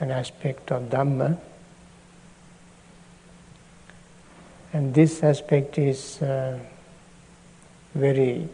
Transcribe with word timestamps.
an 0.00 0.10
aspect 0.10 0.72
of 0.72 0.84
Dhamma. 0.84 1.38
And 4.72 4.94
this 4.94 5.22
aspect 5.22 5.78
is 5.78 6.22
uh, 6.22 6.58
very 7.94 8.48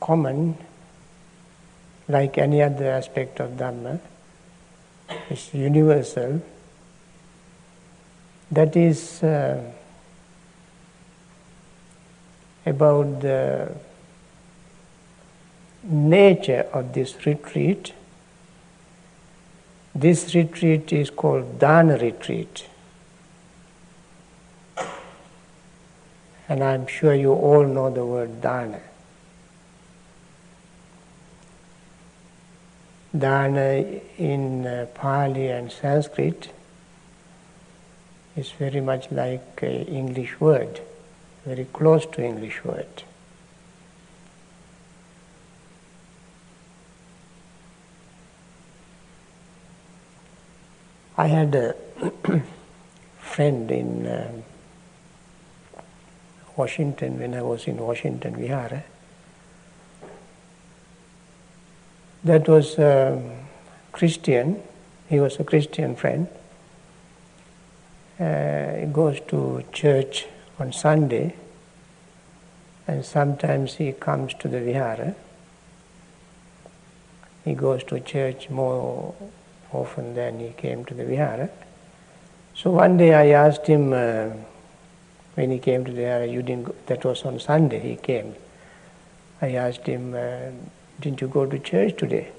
common, 0.00 0.56
like 2.08 2.38
any 2.38 2.60
other 2.62 2.90
aspect 2.90 3.40
of 3.40 3.52
Dhamma. 3.52 4.00
It's 5.30 5.54
universal. 5.54 6.42
That 8.50 8.76
is 8.76 9.22
uh, 9.22 9.62
about 12.66 13.20
the 13.20 13.74
nature 15.82 16.66
of 16.72 16.92
this 16.92 17.26
retreat. 17.26 17.92
This 19.94 20.34
retreat 20.34 20.92
is 20.92 21.10
called 21.10 21.58
Dana 21.58 21.98
retreat. 21.98 22.66
And 26.48 26.64
I'm 26.64 26.86
sure 26.86 27.14
you 27.14 27.32
all 27.32 27.64
know 27.66 27.90
the 27.90 28.04
word 28.04 28.40
Dana. 28.40 28.80
Dana 33.16 34.00
in 34.16 34.66
uh, 34.66 34.86
Pali 34.94 35.48
and 35.48 35.70
Sanskrit 35.70 36.48
is 38.34 38.50
very 38.52 38.80
much 38.80 39.10
like 39.10 39.62
an 39.62 39.86
English 39.86 40.40
word, 40.40 40.80
very 41.44 41.66
close 41.66 42.06
to 42.06 42.24
English 42.24 42.64
word. 42.64 43.02
I 51.16 51.26
had 51.26 51.54
a 51.54 51.74
friend 53.18 53.70
in 53.70 54.06
uh, 54.06 54.32
Washington 56.56 57.18
when 57.18 57.34
I 57.34 57.42
was 57.42 57.66
in 57.66 57.76
Washington 57.76 58.34
Vihara. 58.34 58.82
That 62.24 62.48
was 62.48 62.78
a 62.78 63.22
Christian. 63.92 64.62
He 65.10 65.20
was 65.20 65.38
a 65.38 65.44
Christian 65.44 65.96
friend. 65.96 66.28
Uh, 68.18 68.76
he 68.76 68.86
goes 68.86 69.20
to 69.28 69.64
church 69.70 70.26
on 70.58 70.72
Sunday, 70.72 71.34
and 72.88 73.04
sometimes 73.04 73.74
he 73.74 73.92
comes 73.92 74.32
to 74.34 74.48
the 74.48 74.60
Vihara. 74.60 75.14
He 77.44 77.52
goes 77.52 77.84
to 77.84 78.00
church 78.00 78.48
more 78.48 79.14
often 79.72 80.14
than 80.14 80.40
he 80.40 80.50
came 80.50 80.84
to 80.84 80.94
the 80.94 81.04
Vihara. 81.04 81.48
So 82.54 82.70
one 82.70 82.96
day 82.96 83.14
I 83.14 83.28
asked 83.28 83.66
him, 83.66 83.92
uh, 83.92 84.30
when 85.34 85.50
he 85.50 85.58
came 85.58 85.84
to 85.84 85.90
the 85.90 86.02
Vihara, 86.02 86.26
you 86.26 86.42
didn't 86.42 86.64
go, 86.64 86.74
that 86.86 87.04
was 87.04 87.24
on 87.24 87.40
Sunday 87.40 87.80
he 87.80 87.96
came. 87.96 88.34
I 89.40 89.52
asked 89.52 89.86
him, 89.86 90.14
uh, 90.14 90.50
didn't 91.00 91.20
you 91.20 91.28
go 91.28 91.46
to 91.46 91.58
church 91.58 91.96
today? 91.96 92.30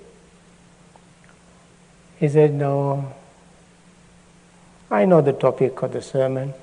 He 2.18 2.30
said, 2.30 2.54
No, 2.54 3.14
I 4.90 5.06
know 5.06 5.22
the 5.22 5.34
topic 5.34 5.82
of 5.82 5.92
the 5.92 6.02
sermon. 6.02 6.54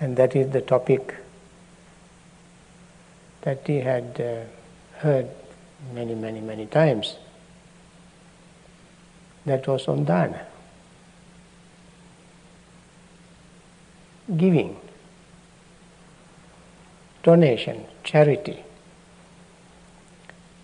And 0.00 0.16
that 0.16 0.36
is 0.36 0.52
the 0.52 0.60
topic 0.60 1.16
that 3.40 3.66
he 3.66 3.80
had 3.80 4.20
uh, 4.20 4.98
heard 4.98 5.28
many, 5.92 6.14
many, 6.14 6.40
many 6.40 6.66
times. 6.66 7.16
That 9.46 9.66
was 9.66 9.88
on 9.88 10.04
dana. 10.04 10.46
Giving 14.36 14.76
donation, 17.22 17.84
charity. 18.04 18.64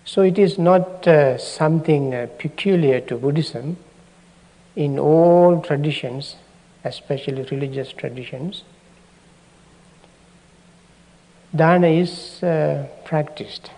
So 0.03 0.21
it 0.21 0.37
is 0.37 0.57
not 0.57 1.07
uh, 1.07 1.37
something 1.37 2.13
uh, 2.13 2.27
peculiar 2.37 3.01
to 3.01 3.17
Buddhism. 3.17 3.77
In 4.75 4.99
all 4.99 5.61
traditions, 5.61 6.35
especially 6.83 7.43
religious 7.43 7.91
traditions, 7.91 8.63
dana 11.55 11.87
is 11.87 12.43
uh, 12.43 12.87
practiced. 13.03 13.71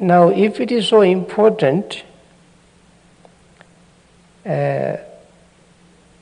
Now, 0.00 0.30
if 0.30 0.60
it 0.60 0.72
is 0.72 0.88
so 0.88 1.02
important, 1.02 2.04
uh, 4.46 4.96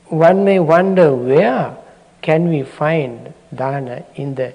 one 0.07 0.43
may 0.43 0.59
wonder 0.59 1.15
where 1.15 1.77
can 2.21 2.49
we 2.49 2.63
find 2.63 3.33
dana 3.55 4.03
in 4.15 4.35
the 4.35 4.53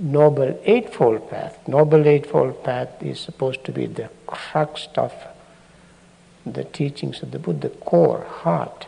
Noble 0.00 0.58
Eightfold 0.64 1.30
Path. 1.30 1.58
Noble 1.68 2.08
Eightfold 2.08 2.64
Path 2.64 3.02
is 3.02 3.20
supposed 3.20 3.64
to 3.64 3.72
be 3.72 3.86
the 3.86 4.10
crux 4.26 4.88
of 4.96 5.12
the 6.44 6.64
teachings 6.64 7.22
of 7.22 7.30
the 7.30 7.38
Buddha, 7.38 7.68
the 7.68 7.76
core, 7.76 8.24
heart. 8.24 8.86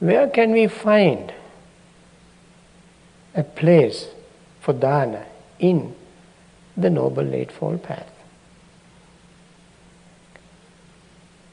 Where 0.00 0.28
can 0.28 0.50
we 0.50 0.66
find 0.66 1.32
a 3.34 3.44
place 3.44 4.08
for 4.60 4.72
dana 4.72 5.26
in 5.60 5.94
the 6.76 6.90
Noble 6.90 7.34
Eightfold 7.34 7.82
Path? 7.82 8.10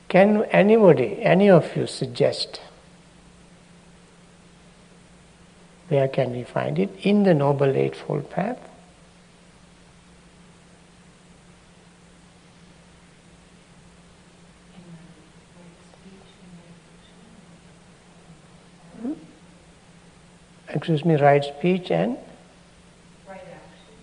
Can 0.08 0.44
anybody, 0.46 1.22
any 1.22 1.50
of 1.50 1.76
you 1.76 1.86
suggest 1.86 2.62
Where 5.90 6.08
can 6.08 6.32
we 6.32 6.44
find 6.44 6.78
it? 6.78 6.92
In 7.02 7.24
the 7.24 7.34
Noble 7.34 7.76
Eightfold 7.76 8.30
Path. 8.30 8.60
Hmm? 19.02 19.14
Excuse 20.70 21.04
me, 21.04 21.16
right 21.16 21.44
speech 21.44 21.90
and? 21.90 22.18
Right 23.28 23.42
action. 23.42 23.96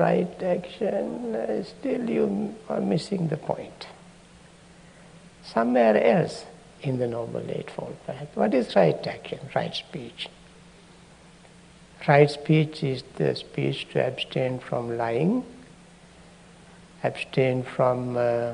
Right 0.00 0.42
action, 0.42 1.34
uh, 1.34 1.62
still 1.62 2.08
you 2.08 2.54
are 2.70 2.80
missing 2.80 3.28
the 3.28 3.36
point. 3.36 3.86
Somewhere 5.44 6.02
else 6.02 6.46
in 6.80 6.98
the 6.98 7.06
Noble 7.06 7.44
Eightfold 7.46 7.98
Path. 8.06 8.28
What 8.32 8.54
is 8.54 8.74
right 8.74 9.06
action, 9.06 9.40
right 9.54 9.74
speech? 9.74 10.30
Right 12.08 12.30
speech 12.30 12.82
is 12.82 13.04
the 13.16 13.36
speech 13.36 13.90
to 13.90 14.02
abstain 14.02 14.58
from 14.58 14.96
lying, 14.96 15.44
abstain 17.04 17.62
from 17.62 18.16
uh, 18.16 18.52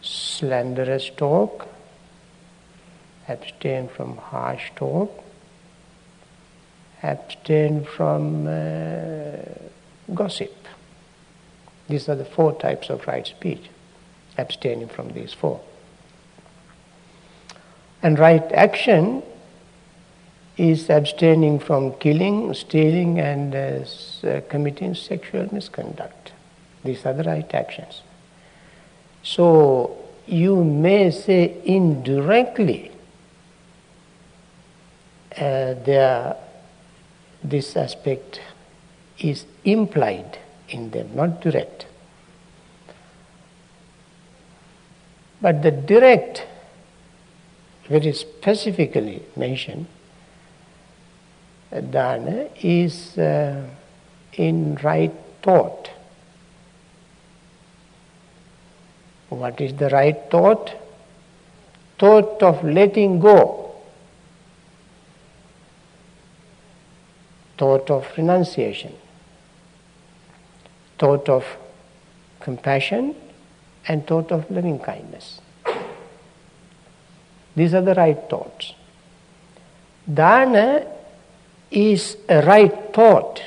slanderous 0.00 1.10
talk, 1.18 1.68
abstain 3.28 3.88
from 3.88 4.16
harsh 4.16 4.70
talk, 4.74 5.12
abstain 7.02 7.84
from 7.84 8.46
uh, 8.46 9.36
gossip. 10.14 10.54
These 11.88 12.08
are 12.08 12.14
the 12.14 12.24
four 12.24 12.52
types 12.58 12.90
of 12.90 13.06
right 13.06 13.26
speech, 13.26 13.68
abstaining 14.38 14.88
from 14.88 15.12
these 15.12 15.32
four. 15.32 15.60
And 18.02 18.18
right 18.18 18.50
action 18.52 19.22
is 20.56 20.90
abstaining 20.90 21.58
from 21.58 21.92
killing, 21.94 22.52
stealing, 22.54 23.18
and 23.18 23.54
uh, 23.54 23.84
uh, 24.26 24.40
committing 24.48 24.94
sexual 24.94 25.48
misconduct. 25.52 26.32
These 26.84 27.04
are 27.06 27.12
the 27.12 27.24
right 27.24 27.54
actions. 27.54 28.02
So 29.22 29.96
you 30.26 30.62
may 30.62 31.10
say 31.10 31.56
indirectly 31.64 32.92
uh, 35.36 35.74
there, 35.84 36.36
this 37.42 37.76
aspect 37.76 38.40
is 39.18 39.46
implied 39.64 40.38
in 40.68 40.90
them, 40.90 41.10
not 41.14 41.40
direct. 41.40 41.86
But 45.40 45.62
the 45.62 45.70
direct, 45.70 46.46
very 47.88 48.12
specifically 48.12 49.22
mentioned, 49.36 49.86
dana 51.70 52.48
is 52.60 53.16
uh, 53.16 53.66
in 54.34 54.74
right 54.82 55.12
thought. 55.42 55.90
What 59.30 59.60
is 59.60 59.74
the 59.74 59.88
right 59.90 60.18
thought? 60.30 60.72
Thought 61.98 62.42
of 62.42 62.64
letting 62.64 63.20
go. 63.20 63.69
Thought 67.60 67.90
of 67.90 68.06
renunciation, 68.16 68.94
thought 70.98 71.28
of 71.28 71.44
compassion, 72.40 73.14
and 73.86 74.06
thought 74.06 74.32
of 74.32 74.50
loving 74.50 74.78
kindness. 74.78 75.42
These 77.54 77.74
are 77.74 77.82
the 77.82 77.94
right 77.94 78.18
thoughts. 78.30 78.72
Dana 80.22 80.86
is 81.70 82.16
a 82.30 82.40
right 82.46 82.94
thought, 82.94 83.42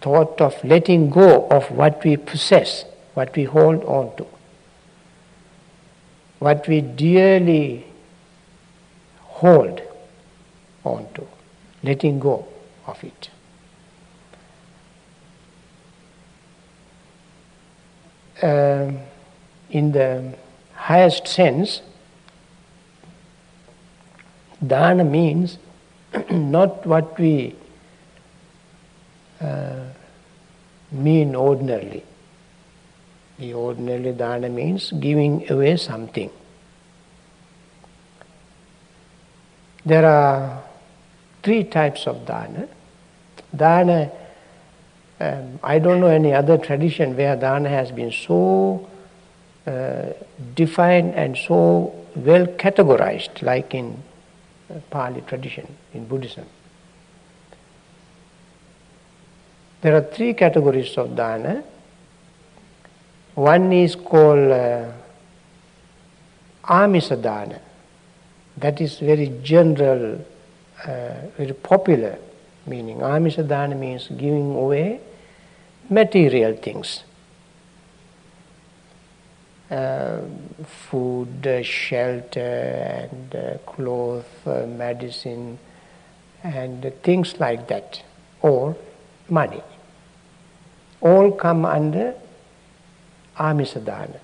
thought 0.00 0.40
of 0.40 0.64
letting 0.64 1.10
go 1.10 1.46
of 1.48 1.70
what 1.70 2.02
we 2.02 2.16
possess, 2.16 2.86
what 3.12 3.36
we 3.36 3.44
hold 3.44 3.84
on 3.84 4.16
to, 4.16 4.26
what 6.38 6.66
we 6.66 6.80
dearly 6.80 7.86
hold 9.20 9.82
on 10.82 11.06
to, 11.12 11.26
letting 11.86 12.18
go 12.18 12.46
of 12.86 13.02
it. 13.04 13.30
Um, 18.42 18.98
in 19.70 19.92
the 19.92 20.34
highest 20.74 21.26
sense, 21.26 21.80
dana 24.66 25.04
means 25.04 25.58
not 26.30 26.86
what 26.86 27.18
we 27.18 27.54
uh, 29.40 29.84
mean 30.90 31.34
ordinarily. 31.34 32.04
The 33.38 33.54
ordinarily 33.54 34.12
dana 34.12 34.48
means 34.48 34.92
giving 34.92 35.50
away 35.50 35.76
something. 35.76 36.30
There 39.84 40.04
are 40.04 40.55
three 41.46 41.62
types 41.62 42.08
of 42.08 42.26
dana. 42.26 42.68
Dana, 43.54 44.10
um, 45.20 45.60
I 45.62 45.78
don't 45.78 46.00
know 46.00 46.08
any 46.08 46.32
other 46.34 46.58
tradition 46.58 47.16
where 47.16 47.36
dana 47.36 47.68
has 47.68 47.92
been 47.92 48.10
so 48.10 48.88
uh, 49.64 50.06
defined 50.56 51.14
and 51.14 51.36
so 51.36 51.94
well 52.16 52.46
categorized, 52.46 53.42
like 53.42 53.74
in 53.74 54.02
uh, 54.68 54.80
Pali 54.90 55.20
tradition, 55.20 55.72
in 55.94 56.06
Buddhism. 56.08 56.46
There 59.82 59.94
are 59.94 60.02
three 60.02 60.34
categories 60.34 60.98
of 60.98 61.14
dana. 61.14 61.62
One 63.36 63.72
is 63.72 63.94
called 63.94 64.50
uh, 64.50 64.90
amisa 66.64 67.22
dana. 67.22 67.60
That 68.56 68.80
is 68.80 68.98
very 68.98 69.28
general, 69.44 70.24
very 70.84 71.54
popular 71.54 72.18
meaning. 72.66 72.98
Amisa 72.98 73.46
dana 73.46 73.74
means 73.74 74.08
giving 74.08 74.54
away 74.54 75.00
material 75.88 76.56
things. 76.56 77.04
Uh, 79.70 80.20
food, 80.64 81.44
uh, 81.44 81.60
shelter, 81.62 83.08
and 83.10 83.34
uh, 83.34 83.58
clothes, 83.66 84.24
uh, 84.46 84.64
medicine, 84.66 85.58
and 86.44 86.92
things 87.02 87.40
like 87.40 87.66
that, 87.66 88.00
or 88.42 88.76
money. 89.28 89.60
All 91.00 91.32
come 91.32 91.64
under 91.64 92.14
amisadana, 93.36 94.20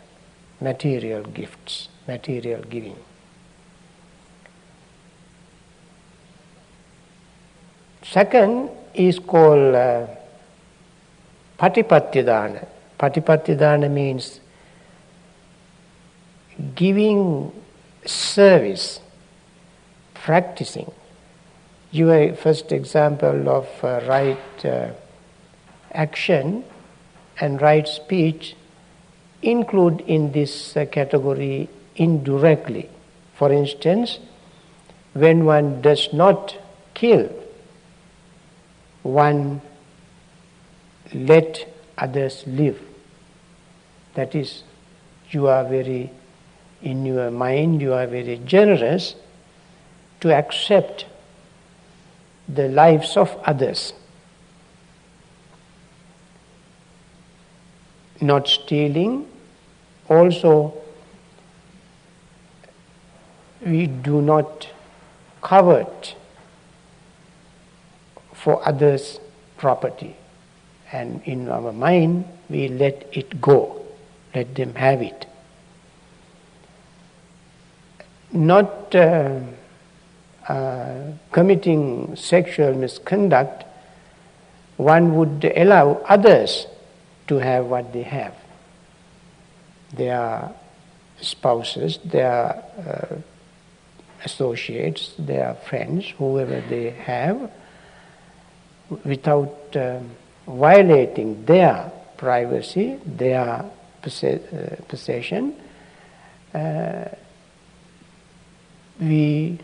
material 0.61 1.25
gifts, 1.25 1.89
material 2.07 2.63
giving. 2.63 2.97
Second 8.03 8.71
is 8.95 9.19
called 9.19 9.75
uh, 9.75 10.07
patipattidana. 11.59 12.67
Patipattidana 12.99 13.91
means 13.91 14.41
giving 16.75 17.53
service, 18.05 19.01
practicing. 20.15 20.91
Your 21.91 22.35
first 22.35 22.73
example 22.73 23.49
of 23.49 23.69
uh, 23.85 24.01
right 24.09 24.65
uh, 24.65 24.91
action 25.93 26.65
and 27.41 27.61
right 27.61 27.87
speech 27.87 28.57
include 29.43 30.01
in 30.03 30.33
this 30.33 30.77
uh, 30.77 30.87
category 30.87 31.69
indirectly. 31.97 32.89
For 33.35 33.53
instance, 33.53 34.19
when 35.13 35.45
one 35.45 35.83
does 35.83 36.13
not 36.13 36.57
kill, 36.95 37.29
one 39.03 39.61
let 41.13 41.69
others 41.99 42.45
live. 42.47 42.81
That 44.15 44.35
is, 44.35 44.63
you 45.31 45.47
are 45.47 45.65
very, 45.65 46.11
in 46.83 47.05
your 47.07 47.31
mind, 47.31 47.81
you 47.81 47.93
are 47.95 48.07
very 48.07 48.41
generous 48.45 49.15
to 50.21 50.35
accept 50.35 51.07
the 52.49 52.69
lives 52.69 53.17
of 53.17 53.37
others. 53.45 53.93
Not 58.21 58.47
stealing, 58.47 59.27
also, 60.09 60.75
we 63.65 63.87
do 63.87 64.21
not 64.21 64.69
covet 65.41 66.15
for 68.43 68.67
others' 68.67 69.21
property. 69.57 70.17
And 70.91 71.23
in 71.25 71.49
our 71.49 71.73
mind, 71.73 72.25
we 72.51 72.69
let 72.69 73.09
it 73.13 73.41
go, 73.41 73.81
let 74.35 74.55
them 74.55 74.75
have 74.75 75.01
it. 75.01 75.27
Not 78.33 78.95
uh, 78.95 79.41
uh, 80.49 81.13
committing 81.31 82.17
sexual 82.17 82.75
misconduct, 82.75 83.65
one 84.77 85.15
would 85.15 85.45
allow 85.57 86.03
others 86.09 86.67
to 87.29 87.37
have 87.37 87.67
what 87.67 87.93
they 87.93 88.03
have. 88.03 88.35
Their 89.93 90.51
spouses, 91.21 91.99
their 92.05 92.65
uh, 92.87 93.17
associates, 94.25 95.13
their 95.17 95.55
friends, 95.69 96.09
whoever 96.19 96.61
they 96.69 96.91
have, 96.91 97.51
without 99.05 99.77
um, 99.77 100.11
violating 100.47 101.45
their 101.45 101.91
privacy, 102.17 102.99
their 103.07 103.65
possession, 104.89 105.55
uh, 106.55 107.05
we 109.01 109.59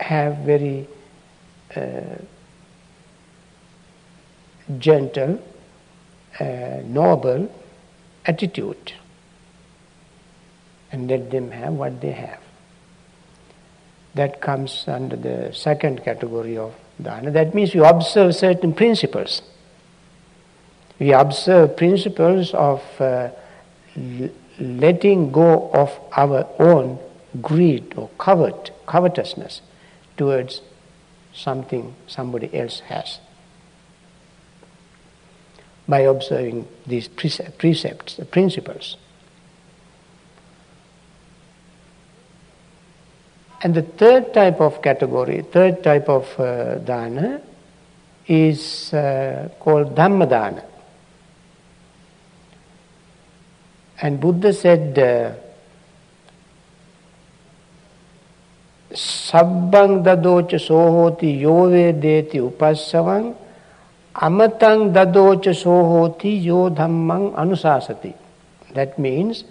have 0.00 0.38
very 0.38 0.86
uh, 1.76 2.16
gentle, 4.78 5.40
uh, 6.40 6.44
noble 6.84 7.52
attitude 8.24 8.92
and 10.92 11.08
let 11.08 11.30
them 11.30 11.50
have 11.50 11.72
what 11.72 12.00
they 12.00 12.12
have. 12.12 12.45
That 14.16 14.40
comes 14.40 14.84
under 14.88 15.14
the 15.14 15.52
second 15.52 16.02
category 16.02 16.56
of 16.56 16.74
dana. 17.00 17.30
That 17.30 17.54
means 17.54 17.74
you 17.74 17.84
observe 17.84 18.34
certain 18.34 18.72
principles. 18.72 19.42
We 20.98 21.12
observe 21.12 21.76
principles 21.76 22.54
of 22.54 22.82
uh, 22.98 23.28
letting 24.58 25.30
go 25.32 25.70
of 25.72 25.90
our 26.16 26.48
own 26.58 26.98
greed 27.42 27.92
or 27.96 28.08
covet, 28.16 28.70
covetousness 28.86 29.60
towards 30.16 30.62
something 31.34 31.94
somebody 32.06 32.48
else 32.58 32.80
has. 32.80 33.18
By 35.86 36.00
observing 36.00 36.66
these 36.86 37.06
precepts, 37.06 38.16
the 38.16 38.24
principles. 38.24 38.96
And 43.66 43.74
the 43.74 43.82
third 43.82 44.32
type 44.32 44.60
of 44.60 44.80
category, 44.80 45.42
third 45.42 45.82
type 45.82 46.08
of 46.08 46.38
uh, 46.38 46.76
dana, 46.78 47.40
is 48.28 48.94
uh, 48.94 49.48
called 49.58 49.92
Dhammadana. 49.92 50.62
And 54.00 54.20
Buddha 54.20 54.52
said, 54.52 54.96
uh, 54.96 55.32
Sabbang 58.94 60.04
dadocha 60.04 60.62
sohoti 60.62 61.40
yove 61.40 62.00
deti 62.00 62.38
upassavang 62.38 63.34
amatang 64.14 64.94
dadocha 64.94 65.50
sohoti 65.50 66.40
yo 66.40 66.70
dhammang 66.70 67.34
anusasati. 67.34 68.14
That 68.74 68.96
means 68.96 69.42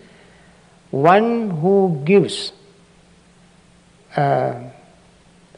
one 0.91 1.50
who 1.50 2.01
gives 2.05 2.53
uh, 4.15 4.60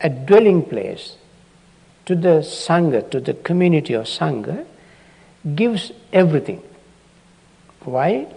a 0.01 0.09
dwelling 0.09 0.63
place 0.63 1.15
to 2.05 2.15
the 2.15 2.39
Sangha, 2.39 3.09
to 3.11 3.19
the 3.19 3.33
community 3.33 3.93
of 3.93 4.05
Sangha, 4.05 4.65
gives 5.55 5.91
everything. 6.13 6.61
Why? 7.83 8.27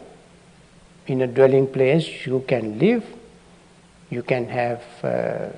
In 1.07 1.23
a 1.23 1.27
dwelling 1.27 1.67
place, 1.67 2.27
you 2.27 2.45
can 2.47 2.79
live, 2.79 3.05
you 4.11 4.23
can 4.23 4.49
have, 4.49 4.83
uh, 5.03 5.49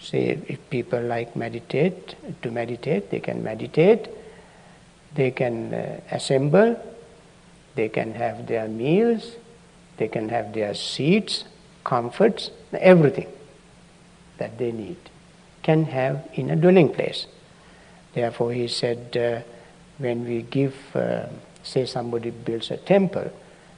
say, 0.00 0.38
if 0.48 0.58
people 0.70 1.00
like 1.00 1.36
meditate, 1.36 2.14
to 2.42 2.50
meditate, 2.50 3.10
they 3.10 3.20
can 3.20 3.42
meditate, 3.42 4.08
they 5.14 5.30
can 5.30 5.74
uh, 5.74 6.00
assemble, 6.10 6.78
they 7.74 7.88
can 7.88 8.12
have 8.12 8.46
their 8.46 8.68
meals, 8.68 9.36
they 9.96 10.08
can 10.08 10.28
have 10.28 10.52
their 10.52 10.74
seats, 10.74 11.44
comforts, 11.84 12.50
everything 12.72 13.28
that 14.38 14.58
they 14.58 14.72
need 14.72 14.96
can 15.62 15.84
have 15.84 16.28
in 16.34 16.50
a 16.50 16.56
dwelling 16.56 16.88
place. 16.92 17.26
Therefore, 18.14 18.52
he 18.52 18.68
said, 18.68 19.16
uh, 19.16 19.42
when 19.98 20.24
we 20.24 20.42
give, 20.42 20.74
uh, 20.94 21.26
say, 21.62 21.86
somebody 21.86 22.30
builds 22.30 22.70
a 22.70 22.76
temple, 22.76 23.32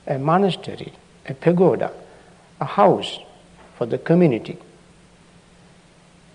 a 0.07 0.19
monastery, 0.19 0.93
a 1.27 1.35
pagoda, 1.35 1.93
a 2.61 2.65
house 2.65 3.19
for 3.77 3.87
the 3.87 3.99
community, 3.99 4.59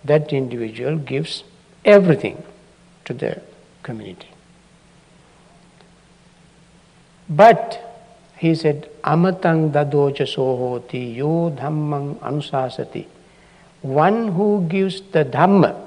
that 0.03 0.33
individual 0.33 0.97
gives 0.97 1.43
everything 1.85 2.43
to 3.05 3.13
the 3.13 3.41
community. 3.83 4.29
But 7.29 7.79
he 8.37 8.55
said, 8.55 8.89
Amatang 9.03 9.71
dadocha 9.71 10.25
sohoti 10.25 11.15
yo 11.15 11.51
dhammang 11.51 12.15
anusasati. 12.19 13.05
One 13.83 14.29
who 14.29 14.65
gives 14.67 15.01
the 15.11 15.23
Dhamma, 15.23 15.79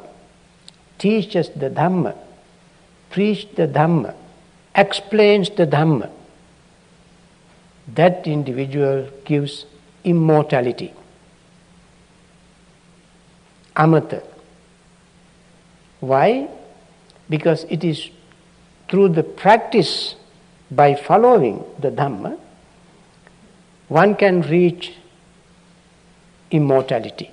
teaches 0.98 1.48
the 1.48 1.70
Dhamma, 1.70 2.14
preaches 3.10 3.46
the 3.56 3.66
Dhamma, 3.66 4.14
explains 4.74 5.50
the 5.50 5.66
Dhamma, 5.66 6.10
that 7.94 8.26
individual 8.26 9.08
gives 9.24 9.64
immortality. 10.04 10.92
Amata. 13.74 14.22
Why? 16.00 16.48
Because 17.28 17.64
it 17.64 17.82
is 17.82 18.10
through 18.88 19.08
the 19.10 19.22
practice 19.22 20.16
by 20.70 20.94
following 20.94 21.64
the 21.78 21.90
Dhamma, 21.90 22.38
one 23.88 24.14
can 24.14 24.42
reach 24.42 24.92
immortality, 26.50 27.30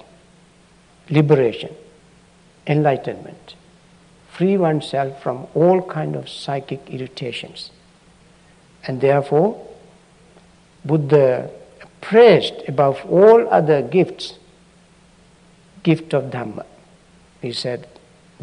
liberation, 1.09 1.75
enlightenment, 2.67 3.55
free 4.31 4.57
oneself 4.57 5.21
from 5.21 5.47
all 5.53 5.81
kind 5.81 6.15
of 6.15 6.27
psychic 6.27 6.81
irritations. 6.89 7.71
And 8.85 8.99
therefore, 9.01 9.65
Buddha 10.83 11.49
praised 12.01 12.55
above 12.67 13.05
all 13.09 13.47
other 13.49 13.81
gifts, 13.81 14.37
gift 15.83 16.13
of 16.13 16.25
Dhamma. 16.25 16.65
He 17.41 17.51
said, 17.51 17.87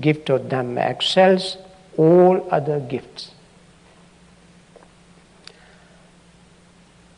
gift 0.01 0.31
of 0.31 0.43
Dhamma 0.43 0.89
excels 0.91 1.57
all 1.97 2.47
other 2.51 2.81
gifts. 2.81 3.33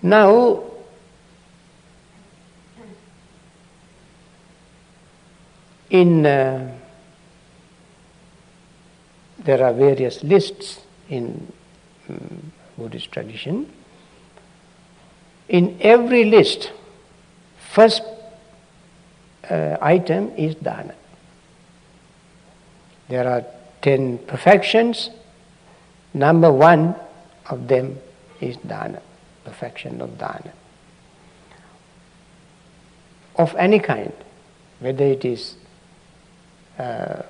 Now, 0.03 0.65
in 5.93 6.25
uh, 6.25 6.73
there 9.39 9.63
are 9.63 9.75
various 9.75 10.25
lists 10.25 10.81
in 11.09 11.53
um, 12.09 12.53
Buddhist 12.79 13.13
tradition. 13.13 13.71
In 15.49 15.77
every 15.81 16.25
list, 16.25 16.73
first 17.75 18.03
uh, 19.51 19.77
item 19.83 20.31
is 20.37 20.55
dana. 20.55 20.95
There 23.09 23.29
are 23.29 23.45
ten 23.83 24.17
perfections. 24.17 25.11
Number 26.15 26.51
one 26.51 26.95
of 27.51 27.69
them 27.69 27.99
is 28.41 28.57
dana 28.59 29.03
perfection 29.45 30.01
of 30.01 30.17
dana. 30.17 30.53
Of 33.37 33.55
any 33.57 33.81
kind, 33.81 34.13
whether 34.81 35.05
it 35.05 35.25
is 35.25 35.57
uh, 36.79 37.23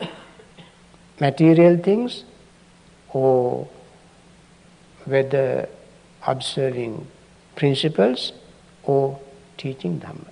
material 1.20 1.76
things 1.76 2.24
or 3.12 3.68
whether 5.04 5.68
observing 6.26 7.06
principles 7.56 8.32
or 8.84 9.18
teaching 9.56 10.00
Dhamma. 10.00 10.28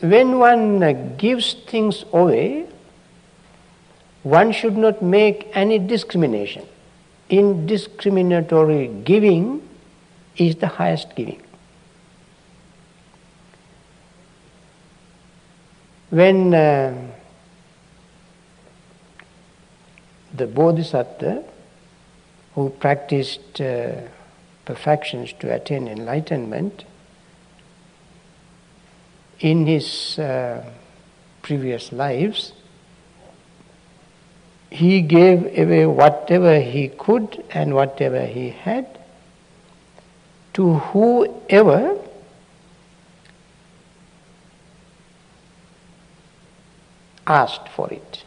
When 0.00 0.38
one 0.38 1.16
gives 1.18 1.54
things 1.54 2.04
away, 2.12 2.66
one 4.22 4.52
should 4.52 4.76
not 4.76 5.02
make 5.02 5.48
any 5.54 5.78
discrimination. 5.78 6.66
Indiscriminatory 7.28 9.04
giving 9.04 9.66
is 10.36 10.56
the 10.56 10.66
highest 10.66 11.14
giving. 11.14 11.42
When 16.10 16.52
uh, 16.52 16.94
the 20.34 20.46
Bodhisattva 20.46 21.44
who 22.54 22.70
practiced 22.70 23.60
uh, 23.60 23.92
perfections 24.64 25.32
to 25.40 25.54
attain 25.54 25.86
enlightenment, 25.86 26.84
in 29.40 29.66
his 29.66 30.18
uh, 30.18 30.62
previous 31.42 31.92
lives, 31.92 32.52
he 34.70 35.00
gave 35.00 35.58
away 35.58 35.86
whatever 35.86 36.60
he 36.60 36.88
could 36.88 37.42
and 37.50 37.74
whatever 37.74 38.24
he 38.26 38.50
had 38.50 38.86
to 40.52 40.74
whoever 40.74 41.96
asked 47.30 47.68
for 47.68 47.88
it. 47.92 48.24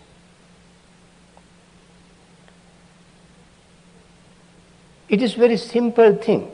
It 5.09 5.21
is 5.21 5.33
very 5.33 5.57
simple 5.57 6.15
thing. 6.15 6.49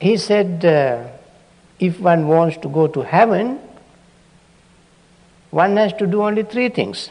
He 0.00 0.16
said, 0.16 0.64
uh, 0.64 1.08
if 1.78 2.00
one 2.00 2.26
wants 2.26 2.56
to 2.58 2.68
go 2.68 2.86
to 2.88 3.02
heaven, 3.02 3.60
one 5.50 5.76
has 5.76 5.92
to 5.94 6.06
do 6.06 6.22
only 6.22 6.42
three 6.42 6.68
things, 6.68 7.10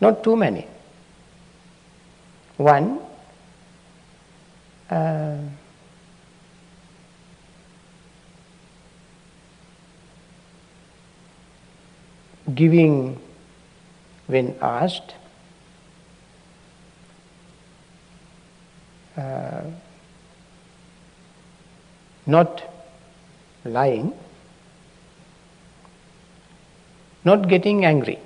not 0.00 0.24
too 0.24 0.36
many. 0.36 0.66
One, 2.56 3.00
uh, 4.90 5.36
giving 12.54 13.18
when 14.26 14.54
asked, 14.60 15.14
uh, 19.16 19.62
not 22.26 22.62
lying, 23.64 24.12
not 27.24 27.48
getting 27.48 27.84
angry. 27.84 28.18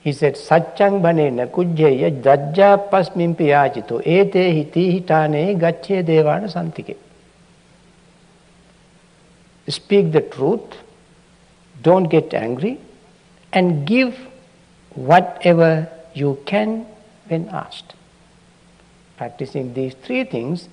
He 0.00 0.12
said, 0.12 0.34
Satchang 0.34 1.00
bhanena 1.00 1.48
kujjaya 1.48 2.22
jajja 2.22 2.90
pasmimpi 2.90 3.46
yachito 3.46 4.00
ete 4.06 4.52
hiti 4.54 5.00
hitane 5.00 5.58
gacche 5.58 6.04
devana 6.04 6.48
santike. 6.48 6.96
Speak 9.68 10.12
the 10.12 10.20
truth, 10.20 10.76
don't 11.82 12.04
get 12.04 12.32
angry, 12.34 12.80
and 13.52 13.86
give 13.86 14.16
whatever 14.94 15.88
you 16.14 16.38
can 16.46 16.86
when 17.28 17.48
asked. 17.48 17.94
Practicing 19.16 19.74
these 19.74 19.94
three 19.94 20.24
things, 20.24 20.68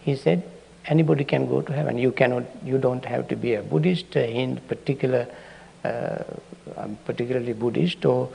he 0.00 0.16
said, 0.16 0.42
anybody 0.86 1.24
can 1.24 1.46
go 1.46 1.60
to 1.62 1.72
heaven. 1.72 1.98
You 1.98 2.12
cannot, 2.12 2.44
you 2.64 2.78
don't 2.78 3.04
have 3.04 3.28
to 3.28 3.36
be 3.36 3.54
a 3.54 3.62
Buddhist, 3.62 4.16
in 4.16 4.56
particular, 4.68 5.26
uh, 5.84 6.24
particularly 7.04 7.52
Buddhist 7.52 8.04
or 8.04 8.30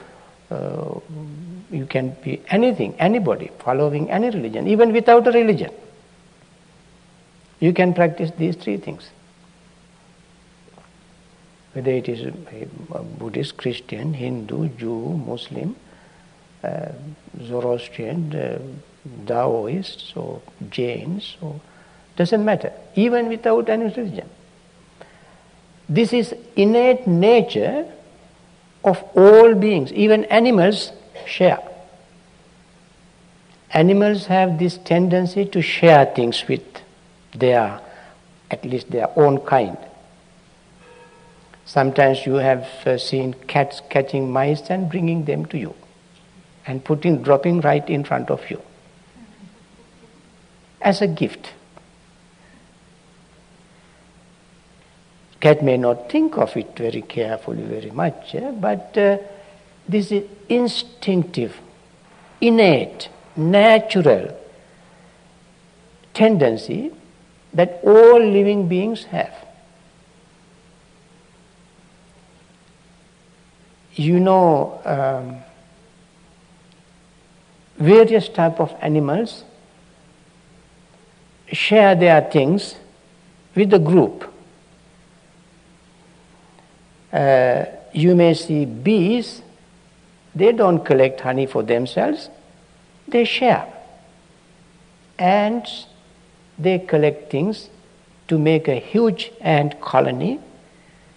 uh, 0.50 1.00
you 1.70 1.86
can 1.86 2.16
be 2.22 2.40
anything, 2.48 2.94
anybody, 2.98 3.50
following 3.58 4.10
any 4.10 4.30
religion, 4.30 4.68
even 4.68 4.92
without 4.92 5.26
a 5.26 5.32
religion. 5.32 5.72
You 7.58 7.72
can 7.72 7.94
practice 7.94 8.30
these 8.38 8.54
three 8.54 8.76
things. 8.76 9.10
Whether 11.76 11.90
it 11.90 12.08
is 12.08 12.32
Buddhist, 13.18 13.58
Christian, 13.58 14.14
Hindu, 14.14 14.68
Jew, 14.78 15.22
Muslim, 15.26 15.76
uh, 16.64 16.88
Zoroastrian, 17.42 18.34
uh, 18.34 18.58
Taoists, 19.26 20.16
or 20.16 20.40
Jains, 20.70 21.36
or 21.42 21.60
doesn't 22.16 22.42
matter, 22.42 22.72
even 22.94 23.28
without 23.28 23.68
any 23.68 23.92
religion. 23.92 24.26
This 25.86 26.14
is 26.14 26.34
innate 26.56 27.06
nature 27.06 27.86
of 28.82 29.04
all 29.14 29.54
beings, 29.54 29.92
even 29.92 30.24
animals 30.24 30.92
share. 31.26 31.60
Animals 33.72 34.24
have 34.28 34.58
this 34.58 34.78
tendency 34.78 35.44
to 35.44 35.60
share 35.60 36.06
things 36.06 36.42
with 36.48 36.64
their, 37.34 37.82
at 38.50 38.64
least 38.64 38.90
their 38.90 39.10
own 39.18 39.40
kind. 39.40 39.76
Sometimes 41.66 42.24
you 42.24 42.34
have 42.34 42.68
uh, 42.86 42.96
seen 42.96 43.34
cats 43.48 43.82
catching 43.90 44.30
mice 44.30 44.70
and 44.70 44.88
bringing 44.88 45.24
them 45.24 45.44
to 45.46 45.58
you 45.58 45.74
and 46.64 46.82
putting, 46.84 47.22
dropping 47.22 47.60
right 47.60 47.88
in 47.90 48.04
front 48.04 48.30
of 48.30 48.48
you 48.48 48.62
as 50.80 51.02
a 51.02 51.08
gift. 51.08 51.52
Cat 55.40 55.62
may 55.62 55.76
not 55.76 56.08
think 56.08 56.38
of 56.38 56.56
it 56.56 56.76
very 56.76 57.02
carefully, 57.02 57.62
very 57.62 57.90
much, 57.90 58.36
eh? 58.36 58.52
but 58.52 58.96
uh, 58.96 59.18
this 59.88 60.12
is 60.12 60.24
instinctive, 60.48 61.56
innate, 62.40 63.08
natural 63.36 64.36
tendency 66.14 66.92
that 67.52 67.80
all 67.82 68.20
living 68.20 68.68
beings 68.68 69.04
have. 69.04 69.45
You 73.96 74.20
know, 74.20 74.80
um, 74.84 75.38
various 77.78 78.28
type 78.28 78.60
of 78.60 78.74
animals 78.80 79.44
share 81.50 81.94
their 81.94 82.20
things 82.30 82.76
with 83.54 83.70
the 83.70 83.78
group. 83.78 84.32
Uh, 87.12 87.64
you 87.92 88.14
may 88.14 88.34
see 88.34 88.64
bees 88.64 89.42
they 90.36 90.52
don't 90.52 90.84
collect 90.84 91.20
honey 91.20 91.46
for 91.46 91.62
themselves, 91.62 92.28
they 93.08 93.24
share. 93.24 93.66
Ants, 95.18 95.86
they 96.58 96.78
collect 96.78 97.32
things 97.32 97.70
to 98.28 98.38
make 98.38 98.68
a 98.68 98.74
huge 98.74 99.32
ant 99.40 99.80
colony 99.80 100.38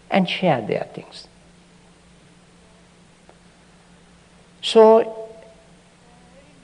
and 0.09 0.29
share 0.29 0.62
their 0.62 0.88
things. 0.95 1.27
So, 4.62 5.30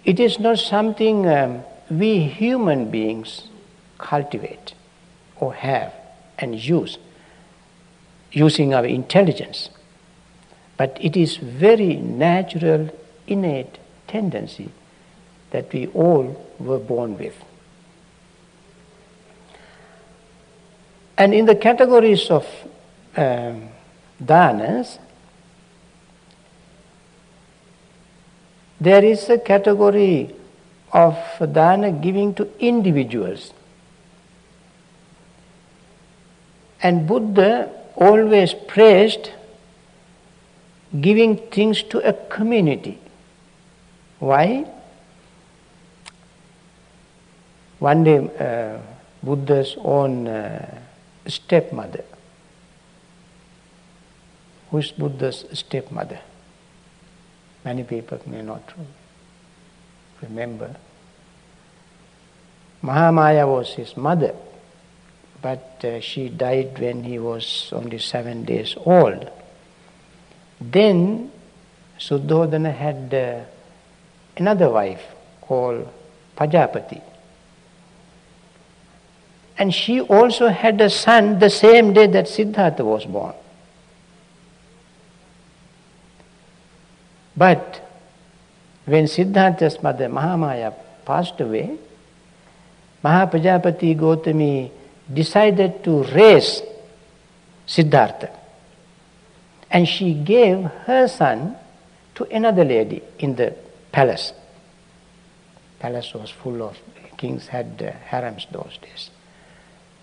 it 0.04 0.20
is 0.20 0.40
not 0.40 0.60
something 0.60 1.28
um, 1.28 1.64
we 1.90 2.20
human 2.20 2.92
beings 2.92 3.50
cultivate 3.98 4.74
or 5.38 5.54
have 5.54 5.94
and 6.38 6.56
use 6.56 6.98
using 8.32 8.74
our 8.74 8.86
intelligence. 8.86 9.70
But 10.78 10.98
it 11.00 11.16
is 11.16 11.38
very 11.38 11.96
natural, 11.96 12.90
innate 13.28 13.78
tendency 14.08 14.72
that 15.52 15.72
we 15.72 15.88
all 15.88 16.46
were 16.60 16.80
born 16.80 17.18
with. 17.18 17.36
And 21.18 21.34
in 21.34 21.46
the 21.46 21.56
categories 21.56 22.30
of 22.30 22.46
um, 23.16 23.70
there 28.86 29.04
is 29.04 29.30
a 29.30 29.38
category 29.40 30.36
of 30.94 31.18
dana 31.54 31.92
giving 31.92 32.34
to 32.36 32.48
individuals. 32.60 33.52
And 36.82 37.08
Buddha 37.08 37.72
always 37.96 38.54
praised 38.54 39.32
giving 41.02 41.38
things 41.56 41.82
to 41.94 41.98
a 42.08 42.14
community. 42.14 43.00
Why? 44.20 44.66
One 47.80 48.04
day, 48.04 48.20
uh, 48.20 48.78
Buddha's 49.24 49.76
own 49.80 50.28
uh, 50.28 50.82
stepmother. 51.28 52.06
Who 54.70 54.78
is 54.78 54.92
Buddha's 54.92 55.46
stepmother? 55.54 56.20
Many 57.66 57.84
people 57.84 58.20
may 58.28 58.44
not 58.44 58.62
remember. 60.22 60.76
Mahamaya 62.84 63.48
was 63.48 63.74
his 63.74 63.98
mother, 63.98 64.36
but 65.42 65.84
uh, 65.84 66.00
she 66.00 66.30
died 66.30 66.78
when 66.80 67.04
he 67.04 67.18
was 67.18 67.70
only 67.74 67.98
seven 67.98 68.46
days 68.46 68.76
old. 68.78 69.32
Then 70.62 71.32
Suddhodana 71.98 72.72
had 72.72 73.14
uh, 73.14 73.46
another 74.38 74.70
wife 74.70 75.02
called 75.42 75.90
Pajapati. 76.36 77.02
And 79.58 79.74
she 79.74 80.02
also 80.02 80.50
had 80.50 80.80
a 80.82 80.90
son 80.90 81.40
the 81.40 81.50
same 81.50 81.94
day 81.94 82.06
that 82.08 82.28
Siddhartha 82.28 82.86
was 82.86 83.06
born. 83.06 83.34
But 87.36 87.82
when 88.86 89.08
Siddhartha's 89.08 89.82
mother 89.82 90.08
Mahamaya 90.08 90.74
passed 91.06 91.40
away, 91.42 91.78
Mahapajapati 93.04 93.96
Gotami 93.98 94.72
decided 95.12 95.84
to 95.84 96.04
raise 96.04 96.62
Siddhartha. 97.66 98.30
And 99.70 99.88
she 99.88 100.14
gave 100.14 100.64
her 100.86 101.08
son 101.08 101.56
to 102.16 102.24
another 102.26 102.64
lady 102.64 103.02
in 103.20 103.36
the 103.36 103.56
palace. 103.92 104.34
Palace 105.80 106.14
was 106.14 106.30
full 106.30 106.64
of 106.64 106.78
kings 107.18 107.48
had 107.48 107.82
uh, 107.82 107.92
harems 108.06 108.48
those 108.52 108.78
days. 108.82 109.10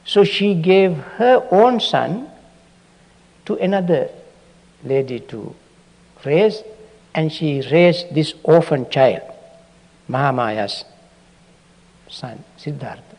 So 0.04 0.24
she 0.24 0.54
gave 0.54 0.96
her 0.96 1.46
own 1.50 1.80
son 1.80 2.28
to 3.44 3.54
another 3.54 4.08
lady 4.84 5.20
to 5.20 5.54
raise, 6.24 6.62
and 7.14 7.32
she 7.32 7.60
raised 7.70 8.14
this 8.14 8.34
orphan 8.42 8.88
child, 8.88 9.22
Mahamaya's 10.08 10.84
son, 12.08 12.42
Siddhartha, 12.56 13.16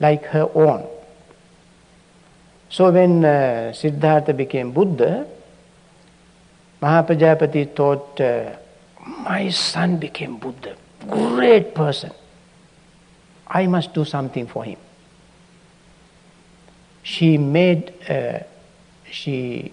like 0.00 0.24
her 0.26 0.48
own. 0.54 0.86
So 2.68 2.90
when 2.90 3.24
uh, 3.24 3.72
Siddhartha 3.72 4.32
became 4.34 4.72
Buddha, 4.72 5.26
Mahapajapati 6.82 7.74
thought, 7.74 8.20
uh, 8.20 8.56
my 9.04 9.48
son 9.50 9.96
became 9.98 10.36
Buddha, 10.36 10.76
great 11.08 11.74
person. 11.74 12.12
I 13.46 13.66
must 13.66 13.94
do 13.94 14.04
something 14.04 14.46
for 14.46 14.64
him. 14.64 14.78
She 17.02 17.38
made, 17.38 17.94
uh, 18.10 18.40
she 19.10 19.72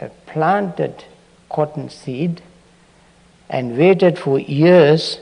uh, 0.00 0.08
planted 0.26 1.04
cotton 1.52 1.88
seed 1.88 2.42
and 3.48 3.76
waited 3.76 4.18
for 4.18 4.38
years 4.38 5.20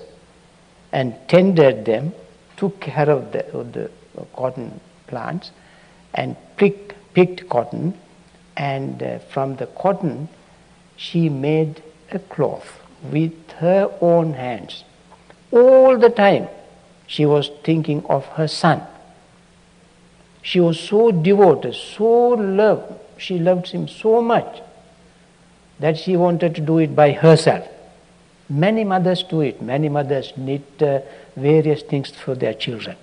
and 0.92 1.14
tended 1.28 1.84
them, 1.84 2.12
took 2.56 2.80
care 2.80 3.10
of 3.10 3.32
the, 3.32 3.46
of 3.52 3.72
the 3.72 3.90
cotton 4.34 4.80
plants 5.06 5.50
and 6.14 6.36
picked 6.56 6.94
picked 7.14 7.48
cotton, 7.48 7.98
and 8.56 9.02
uh, 9.02 9.18
from 9.18 9.56
the 9.56 9.66
cotton 9.66 10.28
she 10.96 11.28
made 11.28 11.82
a 12.12 12.18
cloth 12.18 12.80
with 13.02 13.50
her 13.52 13.92
own 14.00 14.34
hands. 14.34 14.84
All 15.50 15.98
the 15.98 16.10
time 16.10 16.48
she 17.06 17.26
was 17.26 17.50
thinking 17.64 18.04
of 18.06 18.26
her 18.26 18.46
son. 18.46 18.82
She 20.42 20.60
was 20.60 20.78
so 20.78 21.10
devoted, 21.10 21.74
so 21.74 22.28
loved, 22.28 22.92
she 23.18 23.38
loved 23.38 23.68
him 23.68 23.88
so 23.88 24.22
much 24.22 24.62
that 25.80 25.98
she 25.98 26.16
wanted 26.16 26.54
to 26.54 26.60
do 26.60 26.78
it 26.78 26.94
by 26.94 27.12
herself. 27.12 27.66
Many 28.48 28.84
mothers 28.84 29.22
do 29.22 29.40
it. 29.40 29.60
Many 29.62 29.88
mothers 29.88 30.32
knit 30.36 30.82
uh, 30.82 31.00
various 31.36 31.82
things 31.82 32.10
for 32.10 32.34
their 32.34 32.54
children, 32.54 32.96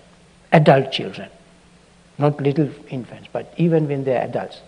adult 0.52 0.92
children 0.92 1.30
not 2.18 2.42
little 2.42 2.70
infants, 2.90 3.28
but 3.32 3.54
even 3.58 3.88
when 3.88 4.04
they 4.04 4.16
are 4.16 4.24
adults, 4.24 4.62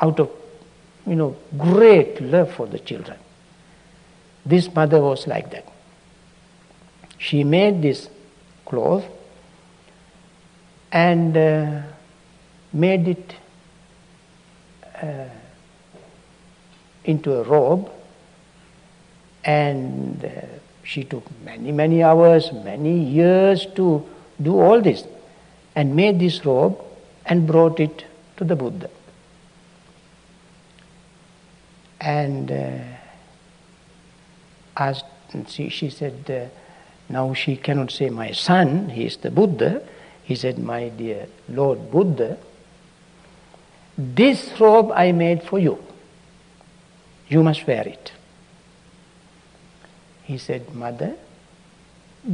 out 0.00 0.18
of 0.20 0.30
you 1.06 1.14
know 1.14 1.36
great 1.56 2.20
love 2.20 2.52
for 2.52 2.66
the 2.66 2.78
children. 2.78 3.18
This 4.44 4.72
mother 4.74 5.00
was 5.00 5.26
like 5.26 5.50
that. 5.50 5.66
She 7.18 7.44
made 7.44 7.82
this 7.82 8.08
cloth 8.64 9.04
and 10.92 11.36
uh, 11.36 11.82
made 12.72 13.08
it 13.08 13.34
uh, 15.02 15.28
into 17.06 17.34
a 17.34 17.42
robe 17.42 17.90
and 19.44 20.24
uh, 20.24 20.28
she 20.82 21.04
took 21.04 21.24
many, 21.44 21.72
many 21.72 22.02
hours, 22.02 22.52
many 22.52 22.98
years 22.98 23.66
to 23.76 24.04
do 24.40 24.58
all 24.58 24.80
this 24.80 25.04
and 25.74 25.94
made 25.94 26.18
this 26.18 26.44
robe 26.44 26.80
and 27.24 27.46
brought 27.46 27.80
it 27.80 28.04
to 28.36 28.44
the 28.44 28.56
Buddha. 28.56 28.90
And 32.00 32.50
uh, 32.50 32.78
asked, 34.76 35.04
she, 35.48 35.68
she 35.68 35.90
said, 35.90 36.30
uh, 36.30 36.46
now 37.08 37.34
she 37.34 37.56
cannot 37.56 37.90
say, 37.90 38.10
My 38.10 38.32
son, 38.32 38.90
he 38.90 39.06
is 39.06 39.16
the 39.18 39.30
Buddha. 39.30 39.82
He 40.24 40.34
said, 40.34 40.58
My 40.58 40.88
dear 40.88 41.26
Lord 41.48 41.90
Buddha, 41.90 42.38
this 43.96 44.52
robe 44.60 44.90
I 44.92 45.12
made 45.12 45.42
for 45.42 45.58
you. 45.58 45.85
You 47.28 47.42
must 47.42 47.66
wear 47.66 47.86
it. 47.86 48.12
He 50.24 50.38
said, 50.38 50.74
Mother, 50.74 51.16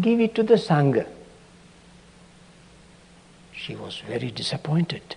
give 0.01 0.21
it 0.21 0.35
to 0.35 0.43
the 0.43 0.55
Sangha. 0.55 1.07
She 3.53 3.77
was 3.77 3.99
very 4.07 4.31
disappointed. 4.31 5.17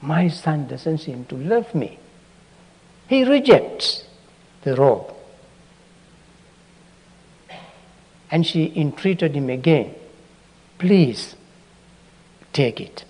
My 0.00 0.28
son 0.28 0.66
doesn't 0.66 0.98
seem 0.98 1.24
to 1.26 1.36
love 1.36 1.74
me. 1.74 1.98
He 3.06 3.24
rejects 3.24 4.04
the 4.62 4.74
robe. 4.74 5.14
And 8.30 8.46
she 8.46 8.72
entreated 8.74 9.34
him 9.34 9.48
again, 9.50 9.94
please 10.78 11.36
take 12.52 12.80
it. 12.80 13.04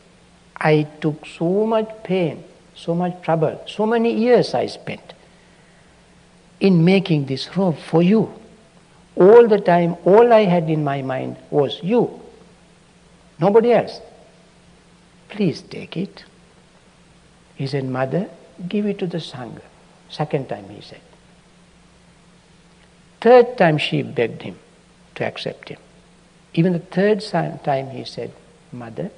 I 0.57 0.83
took 1.01 1.25
so 1.27 1.67
much 1.67 1.89
pain, 2.03 2.45
so 2.75 2.95
much 2.95 3.23
trouble, 3.23 3.61
so 3.67 3.87
many 3.87 4.13
years 4.13 4.55
I 4.55 4.67
spent 4.67 5.15
in 6.61 6.85
making 6.85 7.27
this 7.27 7.57
robe 7.57 7.79
for 7.79 8.03
you. 8.03 8.33
All 9.17 9.47
the 9.47 9.61
time, 9.61 9.97
all 10.05 10.33
I 10.33 10.45
had 10.45 10.69
in 10.69 10.83
my 10.83 11.03
mind 11.03 11.37
was 11.51 11.81
you, 11.83 12.21
nobody 13.39 13.73
else. 13.73 14.01
Please 15.29 15.63
take 15.63 15.97
it. 15.97 16.25
He 17.55 17.67
said, 17.67 17.85
Mother, 17.85 18.29
give 18.69 18.87
it 18.87 18.99
to 18.99 19.07
the 19.07 19.19
Sangha. 19.19 19.63
Second 20.09 20.49
time 20.49 20.69
he 20.69 20.81
said. 20.81 21.01
Third 23.21 23.57
time 23.57 23.79
she 23.79 24.03
begged 24.03 24.43
him 24.43 24.59
to 25.15 25.25
accept 25.25 25.69
him. 25.69 25.79
Even 26.53 26.73
the 26.73 26.79
third 26.79 27.21
time 27.23 27.91
he 27.91 28.05
said, 28.05 28.33
Mother, 28.73 29.11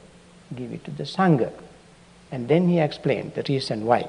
give 0.55 0.73
it 0.73 0.85
to 0.85 0.91
the 0.91 1.05
Sangha. 1.05 1.53
And 2.31 2.49
then 2.49 2.69
he 2.69 2.81
explained 2.81 3.35
the 3.35 3.45
reason 3.49 3.85
why. 3.85 4.09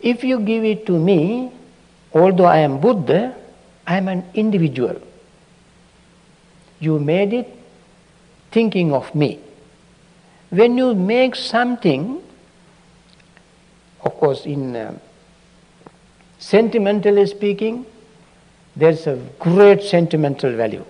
If 0.00 0.22
you 0.22 0.40
give 0.40 0.64
it 0.64 0.86
to 0.86 0.98
me, 0.98 1.52
although 2.12 2.44
I 2.44 2.58
am 2.58 2.80
Buddha, 2.80 3.34
I 3.86 3.96
am 3.96 4.08
an 4.08 4.24
individual. 4.34 5.00
You 6.78 6.98
made 6.98 7.32
it 7.32 7.48
thinking 8.50 8.92
of 8.92 9.14
me. 9.14 9.40
When 10.50 10.78
you 10.78 10.94
make 10.94 11.34
something, 11.34 12.22
of 14.04 14.14
course, 14.14 14.46
in 14.46 14.76
uh, 14.76 14.98
sentimentally 16.38 17.26
speaking, 17.26 17.86
there's 18.76 19.06
a 19.06 19.16
great 19.38 19.82
sentimental 19.82 20.54
value. 20.54 20.84